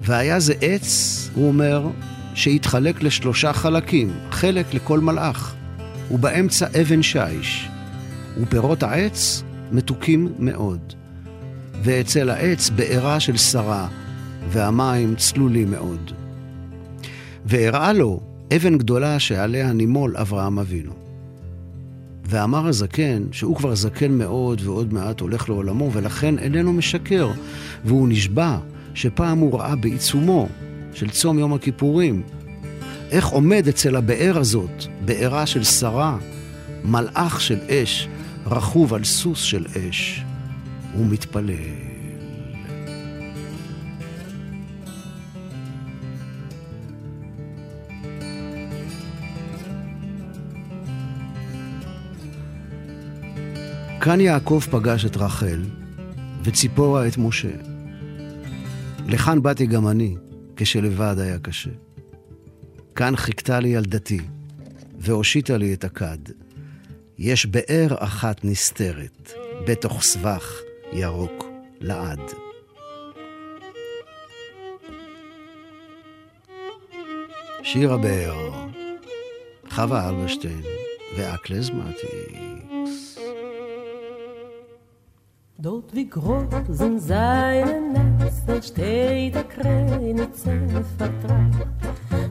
והיה 0.00 0.40
זה 0.40 0.54
עץ, 0.60 1.30
הוא 1.34 1.48
אומר, 1.48 1.86
שהתחלק 2.34 3.02
לשלושה 3.02 3.52
חלקים, 3.52 4.12
חלק 4.30 4.74
לכל 4.74 5.00
מלאך, 5.00 5.54
ובאמצע 6.10 6.66
אבן 6.80 7.02
שיש, 7.02 7.68
ופירות 8.40 8.82
העץ 8.82 9.42
מתוקים 9.72 10.32
מאוד. 10.38 11.01
ואצל 11.82 12.30
העץ 12.30 12.70
בעירה 12.70 13.20
של 13.20 13.36
שרה, 13.36 13.88
והמים 14.48 15.14
צלולים 15.16 15.70
מאוד. 15.70 16.12
והראה 17.44 17.92
לו 17.92 18.20
אבן 18.56 18.78
גדולה 18.78 19.18
שעליה 19.18 19.72
נימול 19.72 20.16
אברהם 20.16 20.58
אבינו. 20.58 20.92
ואמר 22.24 22.66
הזקן, 22.66 23.22
שהוא 23.32 23.56
כבר 23.56 23.74
זקן 23.74 24.12
מאוד 24.12 24.60
ועוד 24.64 24.92
מעט 24.94 25.20
הולך 25.20 25.48
לעולמו, 25.48 25.92
ולכן 25.92 26.38
איננו 26.38 26.72
משקר, 26.72 27.30
והוא 27.84 28.08
נשבע 28.08 28.58
שפעם 28.94 29.38
הוא 29.38 29.58
ראה 29.58 29.76
בעיצומו 29.76 30.48
של 30.94 31.10
צום 31.10 31.38
יום 31.38 31.54
הכיפורים, 31.54 32.22
איך 33.10 33.26
עומד 33.26 33.68
אצל 33.68 33.96
הבאר 33.96 34.38
הזאת, 34.38 34.84
בארה 35.04 35.46
של 35.46 35.64
שרה, 35.64 36.18
מלאך 36.84 37.40
של 37.40 37.58
אש, 37.68 38.08
רכוב 38.46 38.94
על 38.94 39.04
סוס 39.04 39.42
של 39.42 39.64
אש. 39.66 40.24
ומתפלל. 40.96 41.92
כאן 54.00 54.20
יעקב 54.20 54.60
פגש 54.70 55.04
את 55.04 55.16
רחל, 55.16 55.60
וציפורה 56.44 57.06
את 57.06 57.18
משה. 57.18 57.50
לכאן 59.06 59.42
באתי 59.42 59.66
גם 59.66 59.88
אני, 59.88 60.16
כשלבד 60.56 61.14
היה 61.18 61.38
קשה. 61.38 61.70
כאן 62.94 63.16
חיכתה 63.16 63.60
לי 63.60 63.68
ילדתי, 63.68 64.20
והושיטה 64.98 65.56
לי 65.56 65.74
את 65.74 65.84
הכד. 65.84 66.18
יש 67.18 67.46
באר 67.46 67.94
אחת 67.98 68.44
נסתרת, 68.44 69.32
בתוך 69.68 70.02
סבך, 70.02 70.60
ירוק 70.92 71.44
לעד. 71.80 72.20
שיר 77.62 77.92
הבאר, 77.92 78.50
חווה 79.70 80.08
אלברשטיין 80.08 80.62
ואקלז 81.16 81.70
מטיקס. 81.70 83.18
Dort 85.64 85.94
wie 85.94 86.08
groß 86.10 86.54
sind 86.80 86.98
seine 86.98 87.76
Nester, 87.94 88.60
steht 88.60 89.34
der 89.36 89.44
Krenitze 89.44 90.54
vertrag. 90.98 91.54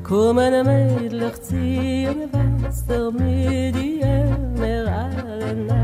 Kommen 0.04 0.54
Mädlich 0.66 1.42
ziehen 1.42 2.30
Wasser 2.62 3.10
mit 3.12 3.76
ihr 3.78 4.38
mehr 4.60 4.86
alle 5.04 5.56
Nacht. 5.56 5.81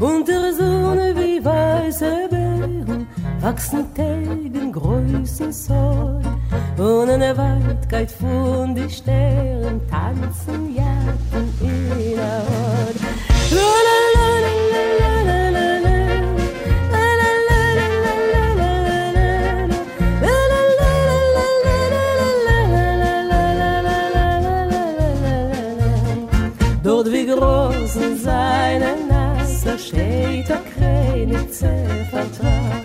Und 0.00 0.28
der 0.28 0.52
Sonne 0.52 1.14
wie 1.16 1.44
weiße 1.44 2.28
Beeren 2.30 3.06
wachsen 3.40 3.94
Tegen 3.94 4.72
größen 4.72 5.52
soll. 5.52 6.22
Und 6.78 7.10
eine 7.10 7.36
Weitkeit 7.36 8.10
von 8.10 8.74
die 8.74 8.90
Sternen 8.90 9.80
tanzen 9.88 10.74
ja 10.74 10.83
steht 29.78 30.48
der 30.48 30.62
Krenitze 30.74 31.70
vertrag. 32.10 32.84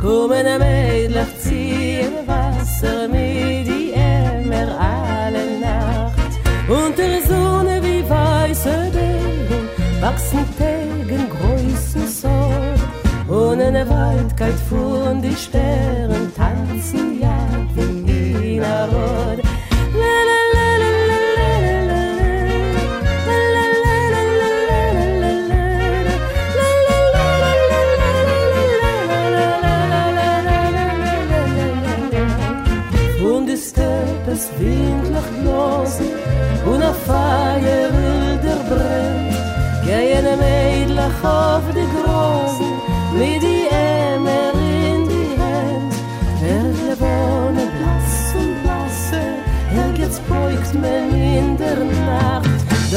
Kommen 0.00 0.46
am 0.46 0.62
Eidlach 0.62 1.34
ziehen 1.38 2.26
Wasser 2.26 3.08
mit 3.08 3.66
die 3.66 3.92
Emmer 3.92 4.68
alle 4.78 5.58
Nacht. 5.60 6.32
Unter 6.68 7.20
Sonne 7.28 7.80
wie 7.82 8.08
weiße 8.08 8.90
Degen 8.92 9.68
wachsen 10.00 10.44
Tegen 10.58 11.28
größen 11.30 12.08
Sorgen. 12.08 12.94
Und 13.28 13.60
in 13.60 13.74
der 13.74 13.88
Waldkeit 13.88 14.58
fuhren 14.68 15.22
die 15.22 15.34
Sterne 15.34 16.23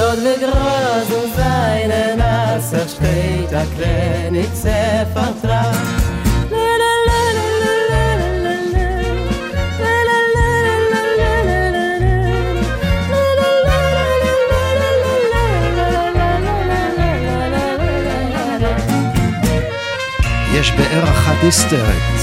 Dort 0.07 0.23
wir 0.23 0.37
grasen 0.37 1.25
seine 1.35 2.15
Nasser 2.15 2.87
steht 2.87 3.53
a 3.53 3.65
Krenitze 3.75 5.05
vertraut. 5.13 5.87
יש 20.53 20.71
באר 20.71 21.03
אחת 21.03 21.43
נסתרת, 21.43 22.13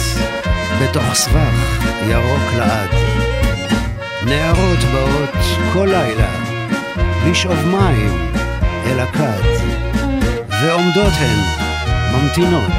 בתוך 0.83 1.15
סבך 1.15 1.85
ירוק 2.09 2.53
לעד. 2.59 2.91
נערות 4.27 4.79
באות 4.93 5.35
כל 5.73 5.87
לילה, 5.91 6.34
לשאוב 7.31 7.67
מים 7.67 8.33
אל 8.87 9.01
הכד, 9.01 9.43
ועומדות 10.63 11.13
הן, 11.19 11.39
ממתינות, 12.13 12.73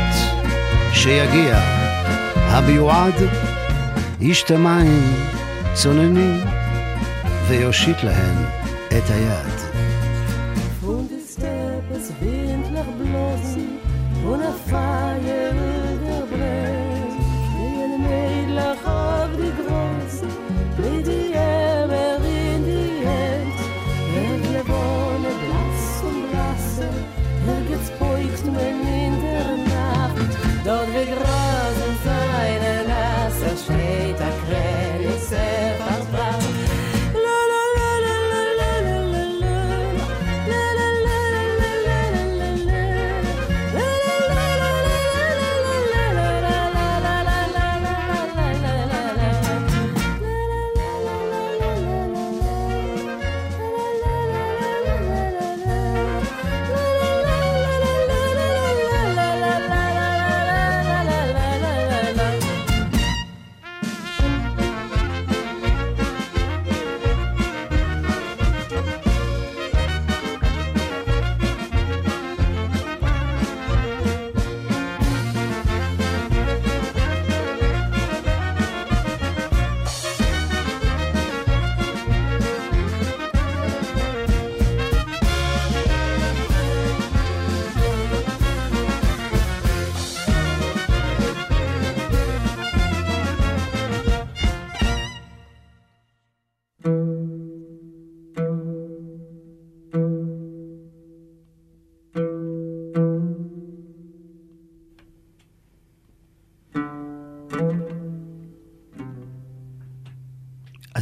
שיגיע 0.93 1.57
המיועד, 2.35 3.13
ישתה 4.21 4.57
מים 4.57 5.13
צוננים, 5.73 6.39
ויושיט 7.47 8.03
להן 8.03 8.35
את 8.87 9.09
היד. 9.09 9.54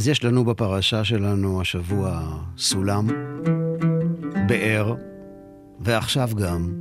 אז 0.04 0.08
יש 0.08 0.24
לנו 0.24 0.44
בפרשה 0.44 1.04
שלנו 1.04 1.60
השבוע 1.60 2.38
סולם, 2.58 3.06
באר, 4.48 4.94
ועכשיו 5.80 6.30
גם 6.36 6.72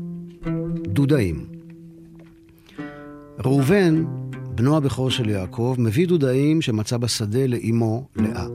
דודאים. 0.88 1.46
ראובן, 3.40 4.04
בנו 4.56 4.78
הבכור 4.78 5.10
של 5.10 5.30
יעקב, 5.30 5.76
מביא 5.78 6.08
דודאים 6.08 6.62
שמצא 6.62 6.98
בשדה 6.98 7.48
לאמו 7.48 8.08
לאה. 8.16 8.46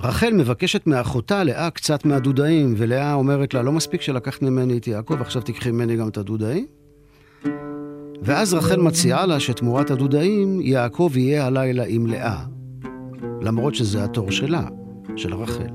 רחל 0.00 0.32
מבקשת 0.32 0.86
מאחותה 0.86 1.44
לאה 1.44 1.70
קצת 1.70 2.04
מהדודאים, 2.04 2.74
ולאה 2.76 3.14
אומרת 3.14 3.54
לה, 3.54 3.62
לא 3.62 3.72
מספיק 3.72 4.00
שלקחת 4.00 4.42
ממני 4.42 4.78
את 4.78 4.86
יעקב, 4.86 5.20
עכשיו 5.20 5.42
תיקחי 5.42 5.70
ממני 5.70 5.96
גם 5.96 6.08
את 6.08 6.16
הדודאים? 6.16 6.66
ואז 8.22 8.54
רחל 8.54 8.80
מציעה 8.80 9.26
לה 9.26 9.40
שתמורת 9.40 9.90
הדודאים, 9.90 10.60
יעקב 10.60 11.12
יהיה 11.14 11.46
הלילה 11.46 11.84
עם 11.86 12.06
לאה, 12.06 12.44
למרות 13.40 13.74
שזה 13.74 14.04
התור 14.04 14.30
שלה, 14.30 14.64
של 15.16 15.34
רחל. 15.34 15.68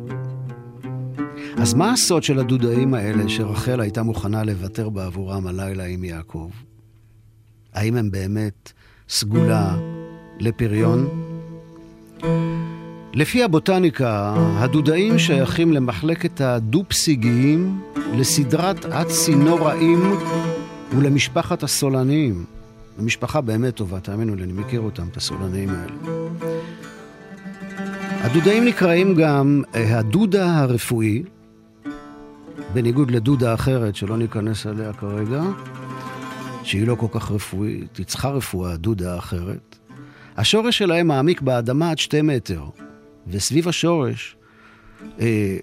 אז 1.58 1.74
מה 1.74 1.92
הסוד 1.92 2.24
של 2.24 2.40
הדודאים 2.40 2.94
האלה 2.94 3.30
שרחל 3.30 3.80
הייתה 3.80 4.04
מוכנה 4.04 4.44
לוותר 4.44 4.90
בעבורם 4.90 5.48
הלילה 5.48 5.86
עם 5.86 6.04
יעקב? 6.04 6.50
האם 7.74 7.96
הם 7.96 8.12
באמת 8.12 8.72
סגולה 9.10 9.78
לפריון? 10.40 11.08
לפי 13.14 13.44
הבוטניקה, 13.44 14.34
הדודאים 14.38 15.20
שייכים 15.20 15.74
למחלקת 15.74 16.42
הדו-פסיגיים, 16.42 17.82
לסדרת 18.14 18.86
אצינוראים 18.86 20.00
ולמשפחת 20.98 21.64
הסולניים. 21.64 22.46
זו 22.98 23.04
משפחה 23.04 23.42
באמת 23.42 23.76
טובה, 23.76 24.00
תאמינו 24.00 24.36
לי, 24.36 24.44
אני 24.44 24.54
מכיר 24.54 24.82
אותם, 24.82 25.08
את 25.12 25.18
הסולניים 25.18 25.70
האלה. 25.70 25.94
הדודאים 28.22 28.66
נקראים 28.66 29.16
גם 29.16 29.64
אה, 29.76 30.00
הדודה 30.00 30.60
הרפואי, 30.60 31.24
בניגוד 32.74 33.12
לדודה 33.12 33.54
אחרת 33.54 33.96
שלא 33.96 34.18
ניכנס 34.18 34.68
אליה 34.68 34.94
כרגע, 34.94 35.44
שהיא 36.64 36.88
לא 36.88 36.96
כל 36.96 37.08
כך 37.12 37.32
רפואית, 37.32 37.98
היא 37.98 38.06
צריכה 38.06 38.30
רפואה, 38.30 38.78
דודה 38.78 39.18
אחרת. 39.18 39.78
השורש 40.38 40.78
שלהם 40.78 41.08
מעמיק 41.08 41.42
באדמה 41.42 41.92
עד 41.92 41.98
שתי 41.98 42.22
מטר, 42.22 42.64
וסביב 43.28 43.68
השורש 43.68 44.36
אה, 45.20 45.58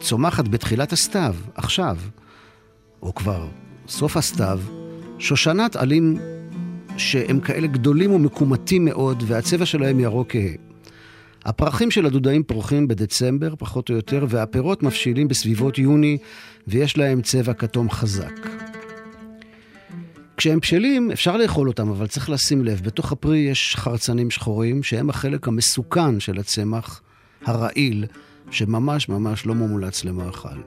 צומחת 0.00 0.48
בתחילת 0.48 0.92
הסתיו, 0.92 1.34
עכשיו, 1.54 1.96
או 3.02 3.14
כבר 3.14 3.48
סוף 3.88 4.16
הסתיו, 4.16 4.60
שושנת 5.18 5.76
עלים 5.76 6.18
שהם 6.96 7.40
כאלה 7.40 7.66
גדולים 7.66 8.12
ומקומטים 8.12 8.84
מאוד, 8.84 9.22
והצבע 9.26 9.66
שלהם 9.66 10.00
ירוק 10.00 10.28
כהה. 10.30 10.52
הפרחים 11.44 11.90
של 11.90 12.06
הדודאים 12.06 12.42
פורחים 12.42 12.88
בדצמבר, 12.88 13.54
פחות 13.58 13.90
או 13.90 13.94
יותר, 13.94 14.26
והפירות 14.28 14.82
מבשילים 14.82 15.28
בסביבות 15.28 15.78
יוני, 15.78 16.18
ויש 16.68 16.98
להם 16.98 17.22
צבע 17.22 17.52
כתום 17.52 17.90
חזק. 17.90 18.32
כשהם 20.36 20.58
בשלים, 20.58 21.10
אפשר 21.10 21.36
לאכול 21.36 21.68
אותם, 21.68 21.88
אבל 21.88 22.06
צריך 22.06 22.30
לשים 22.30 22.64
לב, 22.64 22.80
בתוך 22.84 23.12
הפרי 23.12 23.38
יש 23.38 23.76
חרצנים 23.76 24.30
שחורים, 24.30 24.82
שהם 24.82 25.10
החלק 25.10 25.48
המסוכן 25.48 26.20
של 26.20 26.38
הצמח, 26.38 27.02
הרעיל, 27.44 28.06
שממש 28.50 29.08
ממש 29.08 29.46
לא 29.46 29.54
מומלץ 29.54 30.04
למאכל. 30.04 30.58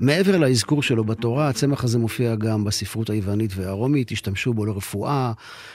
מעבר 0.00 0.38
לאזכור 0.38 0.82
שלו 0.82 1.04
בתורה, 1.04 1.48
הצמח 1.48 1.84
הזה 1.84 1.98
מופיע 1.98 2.34
גם 2.34 2.64
בספרות 2.64 3.10
היוונית 3.10 3.50
והרומית, 3.54 4.12
השתמשו 4.12 4.54
בו 4.54 4.66
לרפואה, 4.66 5.32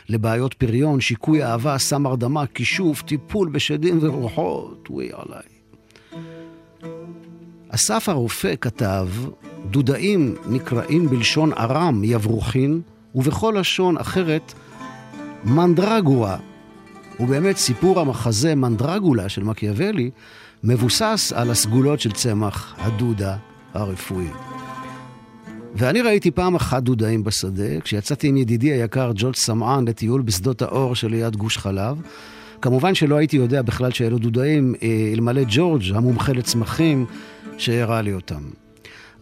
לבעיות 0.09 0.53
פריון, 0.53 1.01
שיקוי 1.01 1.43
אהבה, 1.43 1.77
סם 1.77 2.05
הרדמה, 2.05 2.45
כישוף, 2.47 3.01
טיפול 3.01 3.49
בשדים 3.49 3.99
ורוחות, 4.01 4.87
וואי 4.89 5.09
עליי. 5.13 5.43
אסף 7.69 8.09
הרופא 8.09 8.53
כתב, 8.61 9.07
דודאים 9.69 10.35
נקראים 10.49 11.09
בלשון 11.09 11.53
ארם 11.53 12.01
יברוכין, 12.03 12.81
ובכל 13.15 13.55
לשון 13.57 13.97
אחרת 13.97 14.53
מנדרגורה. 15.43 16.37
ובאמת 17.19 17.57
סיפור 17.57 17.99
המחזה 17.99 18.55
מנדרגולה 18.55 19.29
של 19.29 19.43
מקיאוולי 19.43 20.09
מבוסס 20.63 21.33
על 21.35 21.51
הסגולות 21.51 21.99
של 21.99 22.11
צמח 22.11 22.75
הדודה 22.77 23.37
הרפואי. 23.73 24.27
ואני 25.75 26.01
ראיתי 26.01 26.31
פעם 26.31 26.55
אחת 26.55 26.83
דודאים 26.83 27.23
בשדה, 27.23 27.79
כשיצאתי 27.83 28.27
עם 28.27 28.37
ידידי 28.37 28.71
היקר 28.71 29.11
ג'ולט 29.15 29.35
סמען 29.35 29.87
לטיול 29.87 30.21
בשדות 30.21 30.61
האור 30.61 30.95
שליד 30.95 31.35
גוש 31.35 31.57
חלב. 31.57 32.01
כמובן 32.61 32.95
שלא 32.95 33.15
הייתי 33.15 33.37
יודע 33.37 33.61
בכלל 33.61 33.91
שאלו 33.91 34.17
דודאים, 34.17 34.75
אה, 34.83 35.11
אלמלא 35.13 35.41
ג'ורג', 35.47 35.83
המומחה 35.95 36.33
לצמחים, 36.33 37.05
שהראה 37.57 38.01
לי 38.01 38.13
אותם. 38.13 38.43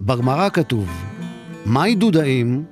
בגמרא 0.01 0.49
כתוב, 0.49 0.89
מהי 1.65 1.95
דודאים? 1.95 2.63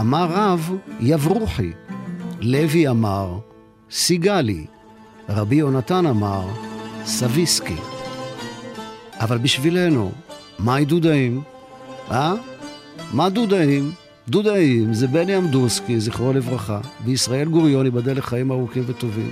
אמר 0.00 0.28
רב, 0.30 0.76
יברוכי. 1.00 1.72
לוי 2.40 2.88
אמר, 2.88 3.38
סיגלי. 3.90 4.66
רבי 5.28 5.56
יונתן 5.56 6.06
אמר, 6.06 6.48
סביסקי. 7.04 7.76
אבל 9.20 9.38
בשבילנו, 9.38 10.12
מהי 10.58 10.84
דודאים? 10.84 11.42
אה? 12.10 12.34
מה 13.12 13.28
דודאים? 13.28 13.92
דודאים 14.28 14.94
זה 14.94 15.06
בני 15.06 15.38
אמדורסקי, 15.38 16.00
זכרו 16.00 16.32
לברכה, 16.32 16.80
וישראל 17.04 17.48
גוריון, 17.48 17.84
ייבדל 17.84 18.18
לחיים 18.18 18.50
ארוכים 18.50 18.82
וטובים. 18.86 19.30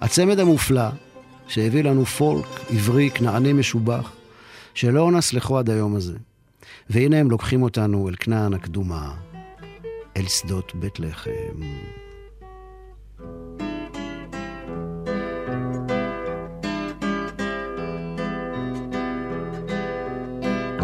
הצמד 0.00 0.38
המופלא 0.38 0.88
שהביא 1.48 1.84
לנו 1.84 2.04
פולק 2.04 2.46
עברי 2.70 3.10
כנעני 3.10 3.52
משובח, 3.52 4.12
שלא 4.74 5.12
נסלחו 5.12 5.58
עד 5.58 5.70
היום 5.70 5.96
הזה. 5.96 6.14
והנה 6.90 7.16
הם 7.16 7.30
לוקחים 7.30 7.62
אותנו 7.62 8.08
אל 8.08 8.14
כנען 8.16 8.54
הקדומה, 8.54 9.14
אל 10.16 10.26
שדות 10.28 10.72
בית 10.74 11.00
לחם. 11.00 11.30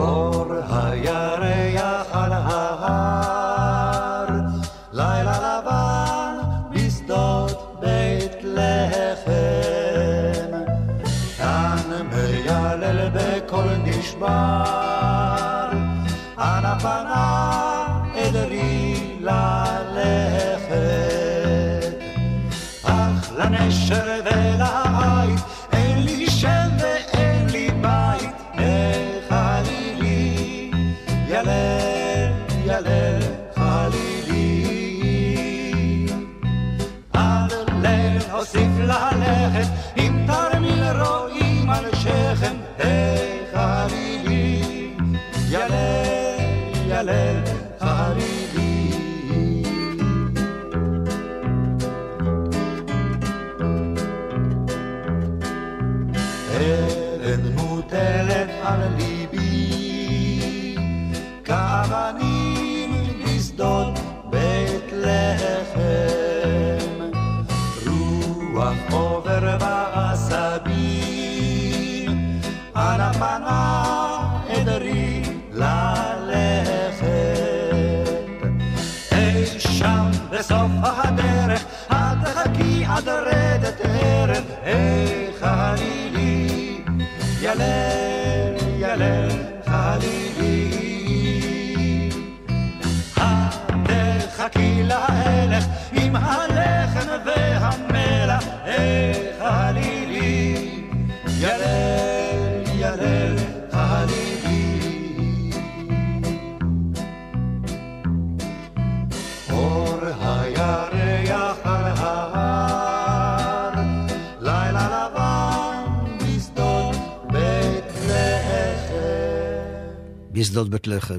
אור 0.02 0.61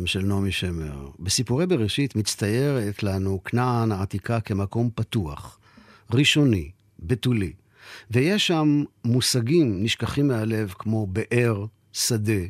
לחם 0.04 0.08
של 0.08 0.26
נעמי 0.26 0.52
שמר. 0.52 1.08
בסיפורי 1.20 1.68
בראשית 1.68 2.16
מצטיירת 2.16 3.04
לנו 3.04 3.40
כנען 3.46 3.92
העתיקה 3.92 4.40
כמקום 4.40 4.90
פתוח, 4.96 5.60
ראשוני, 6.12 6.72
בתולי, 7.00 7.54
ויש 8.12 8.48
שם 8.48 8.84
מושגים 9.06 9.84
נשכחים 9.84 10.28
מהלב 10.28 10.74
כמו 10.80 11.08
באר, 11.08 11.66
שדה 11.94 12.44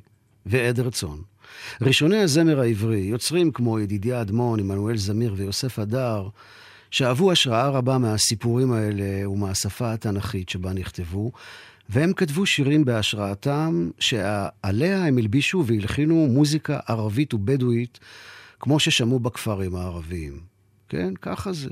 ועדר 0.46 0.90
צאן. 0.90 1.18
ראשוני 1.82 2.18
הזמר 2.18 2.60
העברי, 2.60 3.00
יוצרים 3.00 3.52
כמו 3.52 3.80
ידידיה 3.80 4.22
אדמון, 4.22 4.60
עמנואל 4.60 4.98
זמיר 4.98 5.34
ויוסף 5.38 5.80
הדר, 5.80 6.28
שאבו 6.92 7.32
השראה 7.32 7.70
רבה 7.70 7.98
מהסיפורים 7.98 8.72
האלה 8.72 9.30
ומהשפה 9.30 9.94
התנ"כית 9.94 10.50
שבה 10.50 10.74
נכתבו, 10.74 11.32
והם 11.90 12.14
כתבו 12.14 12.46
שירים 12.46 12.86
בהשראתם, 12.86 13.90
שעליה 14.00 15.06
הם 15.06 15.18
הלבישו 15.18 15.64
והלחינו 15.68 16.28
מוזיקה 16.28 16.80
ערבית 16.88 17.34
ובדואית, 17.34 18.00
כמו 18.60 18.80
ששמעו 18.80 19.20
בכפרים 19.20 19.76
הערביים. 19.76 20.40
כן, 20.90 21.14
ככה 21.22 21.54
זה. 21.54 21.70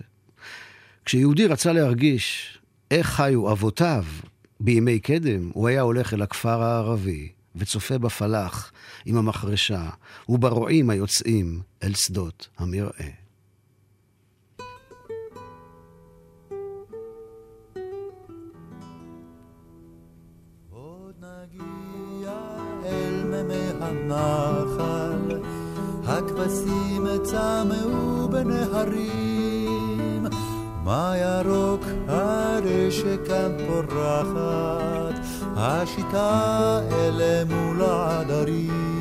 כשיהודי 1.06 1.48
רצה 1.48 1.74
להרגיש 1.74 2.58
איך 2.92 3.08
חיו 3.08 3.52
אבותיו 3.52 4.06
בימי 4.60 5.00
קדם, 5.00 5.50
הוא 5.54 5.68
היה 5.68 5.82
הולך 5.82 6.14
אל 6.14 6.22
הכפר 6.22 6.62
הערבי 6.62 7.30
וצופה 7.56 7.98
בפלח 7.98 8.72
עם 9.06 9.18
המחרשה 9.18 9.90
וברועים 10.30 10.90
היוצאים 10.90 11.62
אל 11.84 11.94
שדות 11.94 12.48
המרעה. 12.58 13.21
הנחל, 24.14 25.40
הכבשים 26.08 27.08
צמאו 27.24 28.28
בנהרים, 28.30 30.28
מה 30.84 31.14
ירוק 31.18 31.82
הדשא 32.08 33.16
כאן 33.28 33.52
פורחת, 33.68 35.20
השיטה 35.56 36.80
אלה 36.92 37.44
מול 37.46 37.82
העדרים. 37.82 38.92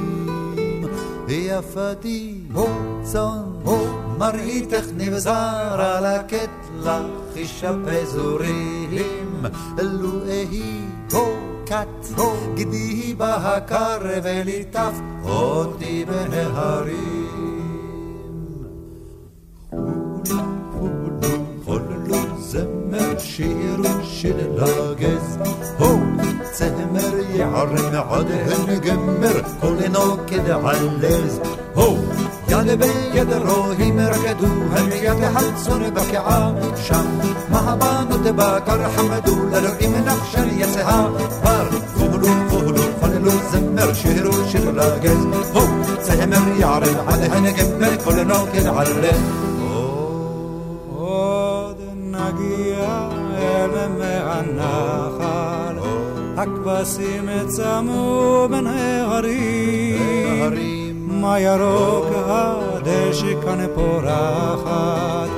ויפתי, 1.27 2.41
הו 2.53 2.69
צאן, 3.03 3.43
הו 3.65 3.87
מראיתך 4.19 4.85
נבזר 4.97 5.81
על 5.81 6.07
הקטלה, 6.07 7.03
חישה 7.35 7.73
פזורים, 7.87 9.47
אלו 9.79 10.25
אהי, 10.29 10.85
הו 11.13 11.50
כת, 11.70 12.18
הו 12.18 12.32
גדי 12.56 13.14
בהקר 13.18 13.98
וליטף 14.24 14.94
אותי 15.24 16.06
בהרים. 16.06 17.26
שירו 23.36 24.04
שלגז, 24.04 25.38
הו, 25.78 26.00
צמר 26.52 27.16
יערם 27.30 28.10
עד 28.10 28.32
הנגמר, 28.32 29.42
כל 29.62 29.76
נוקד 29.90 30.50
עלז, 30.50 31.40
הו, 32.50 32.60
יד 32.68 32.80
ביד 32.80 33.34
רואים 33.34 34.00
רקדו, 34.00 34.48
הם 34.72 34.90
יד 35.02 35.30
חצון 35.34 35.94
בקעה 35.94 36.52
שם, 36.76 37.06
מהבנות 37.50 38.22
בקר 38.22 38.90
חמדו, 38.96 39.36
לאלוהים 39.52 39.96
נחשן 40.06 40.48
יצאה, 40.52 41.08
בר, 41.44 41.70
פולו 41.98 42.28
פולו 42.50 42.84
פולו 43.00 43.32
זמר 43.52 43.94
שירו 43.94 44.50
שלגז, 44.50 45.26
הו, 45.54 45.62
צמר 46.02 46.60
יערם 46.60 47.08
עד 47.08 47.20
הנגמר, 47.32 47.98
כל 48.04 48.24
נוקד 48.24 48.66
עלז. 48.66 49.46
מהנחל, 54.00 55.78
הכבשים 56.38 57.30
צמו 57.48 58.48
בין 58.52 58.68
ההרים, 58.68 59.26
מה 61.21 61.41
ירוק 61.41 62.07
הדשא 62.15 63.41
כאן 63.43 63.67
פורחת, 63.75 65.29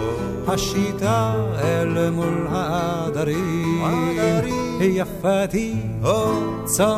השיטה 0.49 1.35
אל 1.63 2.11
מול 2.11 2.47
העדרים. 2.53 3.85
יפתי, 4.81 5.75
צאן, 6.65 6.93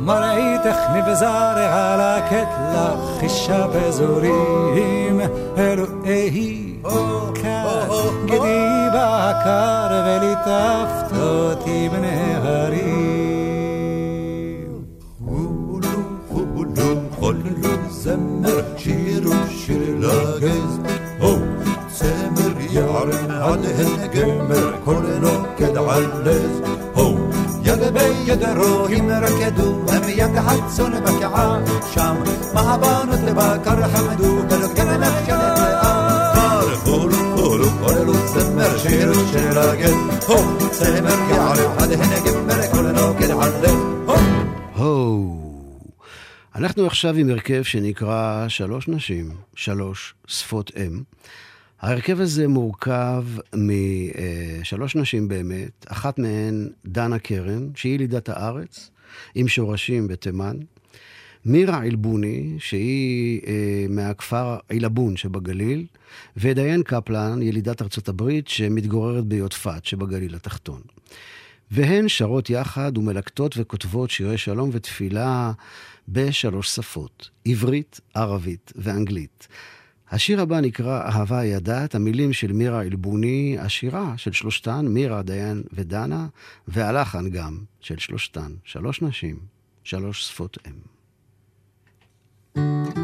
מראיתך 0.00 0.76
נבזר 0.94 1.54
על 1.56 2.00
הקטלה, 2.00 2.94
חישה 3.20 3.66
בזורים, 3.66 5.20
אלוהי 5.58 6.74
כאן, 7.34 7.86
גדי 8.26 8.88
בקר 8.94 10.02
וליטפת 10.06 11.16
אותי 11.18 11.88
בנהרים. 11.88 13.31
lages 20.02 20.72
Oh, 21.22 21.38
semer 21.98 22.54
yarın 22.74 23.28
hadi 23.40 23.68
hem 23.78 24.12
gömer 24.14 24.84
Korin 24.84 25.24
o 25.24 25.56
ked 25.58 25.76
alles 25.76 26.54
Oh, 26.96 27.14
yaga 27.66 27.94
bey 27.94 28.12
yaga 28.26 28.56
rohim 28.56 29.08
rakedu 29.10 29.68
Hem 29.90 30.18
yaga 30.18 30.46
hat 30.46 30.72
sonu 30.76 30.98
baki 31.04 31.26
akşam 31.26 32.16
Mahabanu 32.54 33.26
teba 33.26 33.62
karhamedu 33.64 34.48
Kalok 34.50 34.76
gene 34.76 34.98
mehkele 34.98 35.50
de 35.56 35.76
ahtar 35.76 36.64
Kuru 36.84 37.36
kuru 37.36 37.68
korelu 37.84 38.14
oh. 44.78 45.41
אנחנו 46.54 46.86
עכשיו 46.86 47.16
עם 47.16 47.30
הרכב 47.30 47.62
שנקרא 47.62 48.48
שלוש 48.48 48.88
נשים, 48.88 49.30
שלוש 49.54 50.14
שפות 50.26 50.72
אם. 50.76 51.02
ההרכב 51.80 52.20
הזה 52.20 52.48
מורכב 52.48 53.24
משלוש 53.56 54.96
נשים 54.96 55.28
באמת, 55.28 55.86
אחת 55.88 56.18
מהן 56.18 56.68
דנה 56.86 57.18
קרן, 57.18 57.68
שהיא 57.74 57.94
ילידת 57.94 58.28
הארץ, 58.28 58.90
עם 59.34 59.48
שורשים 59.48 60.08
בתימן. 60.08 60.56
מירה 61.44 61.82
עילבוני, 61.82 62.56
שהיא 62.58 63.40
אה, 63.46 63.86
מהכפר 63.88 64.56
עילבון 64.68 65.16
שבגליל, 65.16 65.86
ודיין 66.36 66.82
קפלן, 66.82 67.42
ילידת 67.42 67.82
ארצות 67.82 68.08
הברית, 68.08 68.48
שמתגוררת 68.48 69.24
ביודפת 69.24 69.84
שבגליל 69.84 70.34
התחתון. 70.34 70.80
והן 71.74 72.08
שרות 72.08 72.50
יחד 72.50 72.98
ומלקטות 72.98 73.54
וכותבות 73.58 74.10
שירי 74.10 74.38
שלום 74.38 74.70
ותפילה 74.72 75.52
בשלוש 76.08 76.68
שפות, 76.68 77.30
עברית, 77.44 78.00
ערבית 78.14 78.72
ואנגלית. 78.76 79.48
השיר 80.10 80.40
הבא 80.40 80.60
נקרא 80.60 81.02
"אהבה 81.02 81.44
ידעת", 81.44 81.94
המילים 81.94 82.32
של 82.32 82.52
מירה 82.52 82.82
אלבוני, 82.82 83.56
השירה 83.60 84.14
של 84.16 84.32
שלושתן, 84.32 84.86
מירה, 84.88 85.22
דיין 85.22 85.62
ודנה, 85.72 86.26
והלחן 86.68 87.30
גם 87.30 87.58
של 87.80 87.98
שלושתן, 87.98 88.52
שלוש 88.64 89.02
נשים, 89.02 89.36
שלוש 89.84 90.24
שפות 90.24 90.58
אם. 90.66 90.92
thank 92.54 92.96
you 92.96 93.01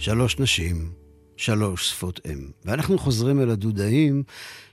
שלוש 0.00 0.38
נשים, 0.38 0.90
שלוש 1.36 1.90
שפות 1.90 2.20
אם. 2.26 2.50
ואנחנו 2.64 2.98
חוזרים 2.98 3.40
אל 3.40 3.50
הדודאים, 3.50 4.22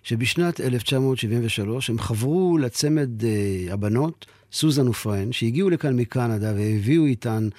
שבשנת 0.03 0.61
1973 0.61 1.89
הם 1.89 1.99
חברו 1.99 2.57
לצמד 2.57 3.23
אה, 3.23 3.73
הבנות, 3.73 4.25
סוזן 4.51 4.88
ופרן, 4.88 5.32
שהגיעו 5.32 5.69
לכאן 5.69 5.95
מקנדה 5.95 6.53
והביאו 6.55 7.05
איתן 7.05 7.49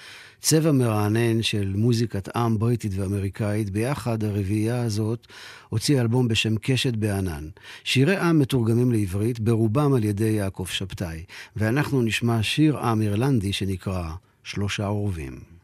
צבע 0.40 0.72
מרענן 0.72 1.42
של 1.42 1.72
מוזיקת 1.76 2.36
עם 2.36 2.58
בריטית 2.58 2.92
ואמריקאית. 2.94 3.70
ביחד 3.70 4.24
הרביעייה 4.24 4.82
הזאת 4.82 5.26
הוציאה 5.68 6.00
אלבום 6.00 6.28
בשם 6.28 6.56
קשת 6.56 6.96
בענן. 6.96 7.48
שירי 7.84 8.16
עם 8.16 8.38
מתורגמים 8.38 8.92
לעברית, 8.92 9.40
ברובם 9.40 9.94
על 9.94 10.04
ידי 10.04 10.30
יעקב 10.30 10.66
שבתאי. 10.70 11.24
ואנחנו 11.56 12.02
נשמע 12.02 12.42
שיר 12.42 12.78
עם 12.78 13.02
אירלנדי 13.02 13.52
שנקרא 13.52 14.10
שלושה 14.44 14.86
עורבים. 14.86 15.57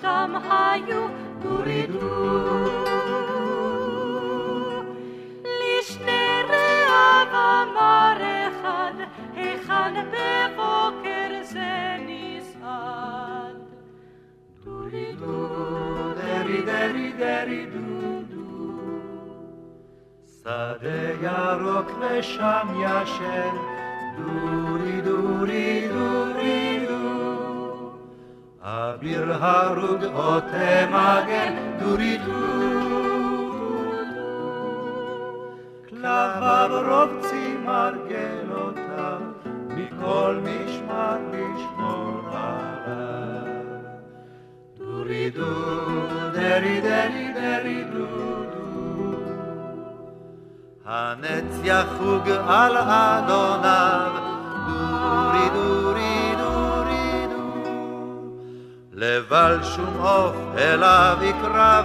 שלושתם 0.00 0.34
היו, 0.50 1.06
דורי 1.42 1.86
דו. 1.86 1.98
לשני 5.44 6.42
רעב 6.48 7.28
אמר 7.28 8.16
אחד, 8.48 8.92
היכן 9.34 10.04
בבוקר 10.10 11.42
זה 11.42 11.96
נסעד. 12.06 13.56
דורי 14.64 15.12
דו, 15.18 15.48
דרי 16.14 16.62
דרי 16.62 17.12
דרי 17.18 17.66
דו 17.66 18.22
דו. 18.30 18.80
שדה 20.42 21.12
ירוק 21.22 21.90
ושם 22.00 22.68
ישן, 22.82 23.56
דורי 24.16 25.00
דורי 25.00 25.88
דורי 25.92 26.86
דו. 26.88 27.17
אביר 28.70 29.32
הרוג 29.44 30.04
עוטה 30.04 30.86
מגן, 30.90 31.54
דורי 31.78 32.18
דו. 32.18 32.32
כלביו 35.88 36.70
רובצים 36.88 37.66
מרגלותיו, 37.66 39.20
מכל 39.68 40.40
משמר 40.42 41.16
לשמור 41.32 42.20
עליו. 42.32 43.54
דורי 44.78 45.30
דו, 45.30 45.54
דרי 46.32 46.80
דרי 46.80 47.32
דרי 47.34 47.84
דו 47.84 48.06
דו. 48.52 49.14
הנץ 50.84 51.60
יחוג 51.64 52.28
על 52.46 52.76
אדוניו, 52.76 54.27
לבל 59.28 59.58
שום 59.62 59.96
עוף 60.00 60.36
אליו 60.58 61.18
יקרב, 61.22 61.84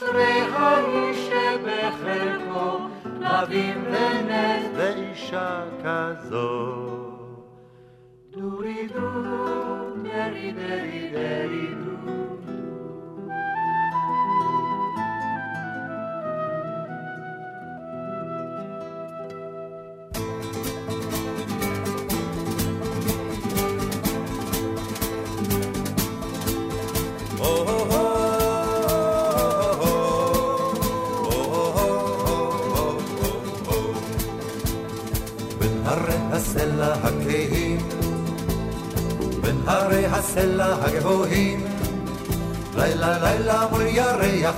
אשרי 0.00 0.40
האיש 0.40 1.28
שבחלקו 1.28 2.78
כלבים 3.02 3.84
ונס 3.84 4.66
ואישה 4.76 5.64
כזו. 5.84 6.76
דורי 8.30 8.88
דו, 8.94 9.10
דרי 10.02 10.52
דרי 10.52 10.99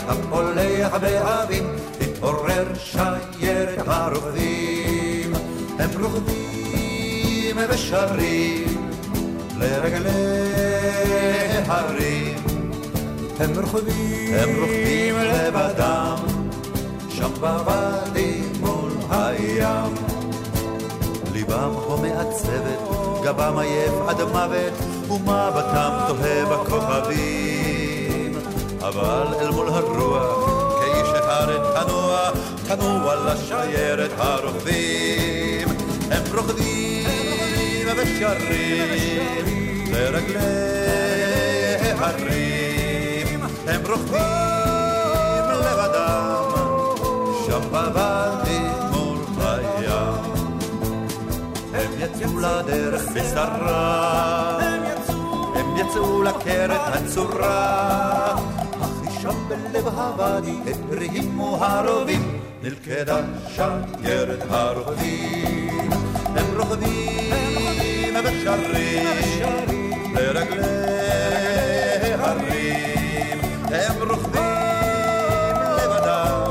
הפולח 0.08 0.94
באבים, 1.00 1.64
תתעורר 1.98 2.74
שיירת 2.74 3.78
הרוכבים, 3.86 5.32
הם 5.78 5.90
רוכבים 6.02 7.56
ושרים 7.68 8.90
לרגלי 9.58 10.10
הרים, 11.66 12.36
הם 13.40 13.50
רוכבים, 13.60 14.34
הם 14.34 14.48
רוכבים 14.60 15.14
לבדם, 15.16 16.16
שם 17.10 17.30
בוואדי 17.40 18.42
מול 18.60 18.92
הים. 19.10 19.94
ליבם 21.32 21.74
כה 21.88 21.96
מעצבת, 22.02 22.80
גבם 23.24 23.58
עייף 23.58 23.92
עד 24.08 24.22
מוות, 24.22 24.72
ומבטם 25.08 25.90
תוהה 26.08 26.44
בכוכבים. 26.46 27.51
אבל 28.92 29.34
אל 29.40 29.50
מול 29.50 29.68
הרוח, 29.68 30.80
כאיש 30.80 31.08
אחד 31.08 31.46
תנוע, 31.74 32.30
תנוע 32.66 33.14
לשיירת 33.14 34.10
הרוכבים. 34.16 35.68
הם 36.10 36.22
רוקדים 36.36 37.86
ושרים 37.96 39.46
לרגלי 39.92 40.72
הרים. 41.98 43.40
הם 43.66 43.80
רוכבים 43.88 45.44
לבדם, 45.50 46.44
שם 47.46 47.60
בוואדי 47.70 48.58
מול 48.90 49.18
הים. 49.38 50.32
הם 51.74 51.90
יצאו 51.98 52.38
לדרך 52.38 53.02
בשרה, 53.14 54.58
הם 55.54 55.76
יצאו 55.76 56.22
לקרת 56.22 56.80
הצורה, 56.94 58.31
שם 59.22 59.48
בלב 59.48 59.86
הוואדי 59.86 60.56
הרימו 60.90 61.56
הרובים, 61.60 62.40
נלכדה 62.62 63.20
שיירת 63.54 64.42
הרוכבים. 64.50 65.90
הם 66.36 66.46
רוכבים 66.56 68.14
ושרים 68.24 69.90
לרגלי 70.14 72.12
הרים, 72.18 73.40
הם 73.64 74.08
רוכבים 74.08 74.42
לבדם, 75.78 76.44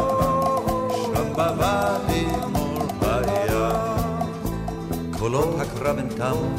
שם 1.05 1.33
בוואדי 1.33 2.25
מול 2.51 2.87
הים. 3.01 3.75
קולות 5.19 5.59
הקרב 5.59 5.97
הן 5.97 6.09
תמו, 6.09 6.55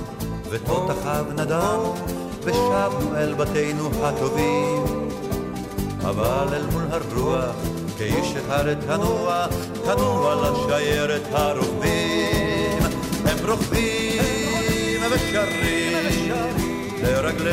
ותותחיו 0.50 1.24
נדמו, 1.36 1.94
ושבנו 2.44 3.16
אל 3.16 3.34
בתינו 3.34 3.90
הטובים. 4.02 5.01
אבל 6.12 6.54
אל 6.54 6.66
מול 6.72 6.82
הרוח, 6.90 7.56
כאיש 7.98 8.36
אחד 8.36 8.74
תנוע, 8.86 9.46
תנוע 9.84 10.34
לשיירת 10.34 11.22
הרוכבים. 11.32 12.82
הם 13.24 13.38
רוכבים 13.48 15.02
ושרים 15.10 16.32
לרגלי 17.02 17.50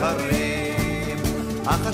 הרים, 0.00 1.18
אך 1.66 1.86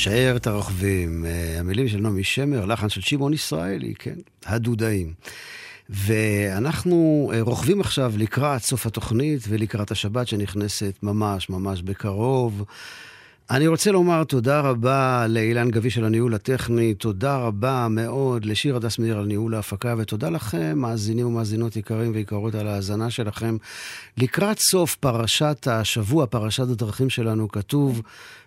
שיירת 0.00 0.46
הרוכבים, 0.46 1.26
אה, 1.26 1.60
המילים 1.60 1.88
של 1.88 2.00
נעמי 2.00 2.24
שמר, 2.24 2.64
לחן 2.66 2.88
של 2.88 3.00
שמעון 3.00 3.32
ישראלי, 3.32 3.94
כן, 3.98 4.14
הדודאים. 4.46 5.12
ואנחנו 5.88 7.30
אה, 7.34 7.40
רוכבים 7.42 7.80
עכשיו 7.80 8.12
לקראת 8.16 8.62
סוף 8.62 8.86
התוכנית 8.86 9.40
ולקראת 9.48 9.90
השבת 9.90 10.28
שנכנסת 10.28 10.98
ממש 11.02 11.50
ממש 11.50 11.82
בקרוב. 11.82 12.64
אני 13.50 13.66
רוצה 13.66 13.92
לומר 13.92 14.24
תודה 14.24 14.60
רבה 14.60 15.26
לאילן 15.28 15.70
גביש 15.70 15.98
על 15.98 16.04
הניהול 16.04 16.34
הטכני, 16.34 16.94
תודה 16.94 17.36
רבה 17.36 17.86
מאוד 17.90 18.44
לשיר 18.44 18.76
הדס 18.76 18.98
מאיר 18.98 19.18
על 19.18 19.24
ניהול 19.24 19.54
ההפקה, 19.54 19.94
ותודה 19.98 20.30
לכם, 20.30 20.78
מאזינים 20.78 21.26
ומאזינות 21.26 21.76
יקרים 21.76 22.12
ויקרות, 22.14 22.54
על 22.54 22.68
ההאזנה 22.68 23.10
שלכם. 23.10 23.56
לקראת 24.16 24.58
סוף 24.58 24.94
פרשת 24.94 25.68
השבוע, 25.70 26.26
פרשת 26.26 26.62
הדרכים 26.62 27.10
שלנו, 27.10 27.48
כתוב, 27.48 28.02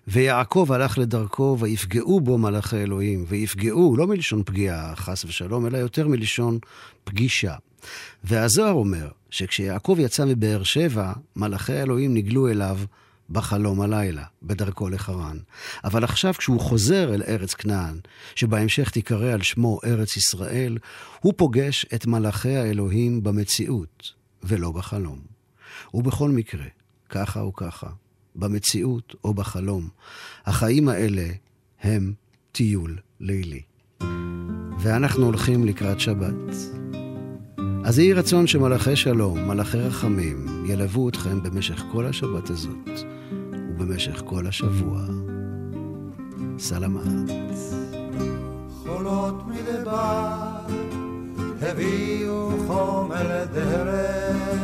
ויעקב 0.08 0.68
הלך 0.72 0.98
לדרכו, 0.98 1.58
ויפגעו 1.60 2.22
בו 2.22 2.38
מלאכי 2.38 2.78
אלוהים, 2.78 3.26
ויפגעו, 3.28 3.98
לא 3.98 4.08
מלשון 4.08 4.44
פגיעה, 4.46 4.96
חס 4.96 5.26
ושלום, 5.26 5.66
אלא 5.66 5.78
יותר 5.78 6.08
מלשון 6.08 6.60
פגישה. 7.04 7.56
והזוהר 8.24 8.74
אומר, 8.74 9.08
שכשיעקב 9.30 9.98
יצא 10.00 10.26
מבאר 10.26 10.64
שבע, 10.64 11.14
מלאכי 11.36 11.74
האלוהים 11.74 12.14
נגלו 12.14 12.48
אליו 12.48 12.78
בחלום 13.30 13.82
הלילה, 13.82 14.24
בדרכו 14.44 14.90
לחרן. 14.90 15.38
אבל 15.84 16.04
עכשיו 16.04 16.34
כשהוא 16.34 16.60
חוזר 16.60 17.14
אל 17.14 17.24
ארץ 17.28 17.54
כנען, 17.54 18.00
שבהמשך 18.36 18.90
תיקרא 18.90 19.34
על 19.34 19.42
שמו 19.42 19.80
ארץ 19.86 20.18
ישראל, 20.18 20.78
הוא 21.20 21.34
פוגש 21.38 21.86
את 21.96 22.06
מלאכי 22.06 22.56
האלוהים 22.56 23.24
במציאות, 23.24 24.12
ולא 24.44 24.72
בחלום. 24.72 25.20
ובכל 25.94 26.30
מקרה, 26.30 26.66
ככה 27.10 27.40
או 27.40 27.54
ככה, 27.54 27.88
במציאות 28.36 29.16
או 29.24 29.34
בחלום, 29.34 29.90
החיים 30.46 30.90
האלה 30.90 31.28
הם 31.82 32.14
טיול 32.52 32.98
לילי. 33.20 33.62
ואנחנו 34.80 35.26
הולכים 35.26 35.66
לקראת 35.66 36.00
שבת. 36.00 36.83
אז 37.86 38.00
יהי 38.00 38.14
רצון 38.14 38.48
שמלאכי 38.48 38.96
שלום, 38.96 39.48
מלאכי 39.48 39.78
רחמים, 39.78 40.66
ילוו 40.66 41.10
אתכם 41.10 41.44
במשך 41.44 41.84
כל 41.92 42.06
השבת 42.06 42.50
הזאת 42.50 42.90
ובמשך 43.50 44.22
כל 44.26 44.48
השבוע. 44.48 45.02
סלמת. 46.60 47.32
חולות 48.84 49.48
מדבר 49.48 50.38
הביאו 51.62 52.50
חומר 52.68 53.46
דרך, 53.54 54.60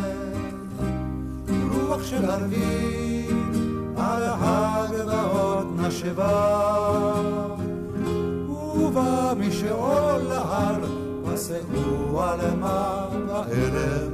רוח 1.72 2.04
של 2.04 2.26
ערבים 2.26 3.54
על 3.98 4.24
הגבעות 4.26 5.68
נשבה, 5.78 7.14
ובא 8.76 9.34
משאול 9.40 10.22
להר, 10.30 11.09
מסעוה 11.34 12.36
למה 12.36 13.08
בערב. 13.28 14.12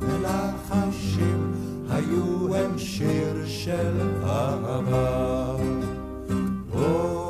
מלחשים 0.00 1.52
היו 1.90 2.56
הם 2.56 2.78
שיר 2.78 3.46
של 3.46 4.00
אהבה. 4.24 5.56
Oh. 6.74 7.23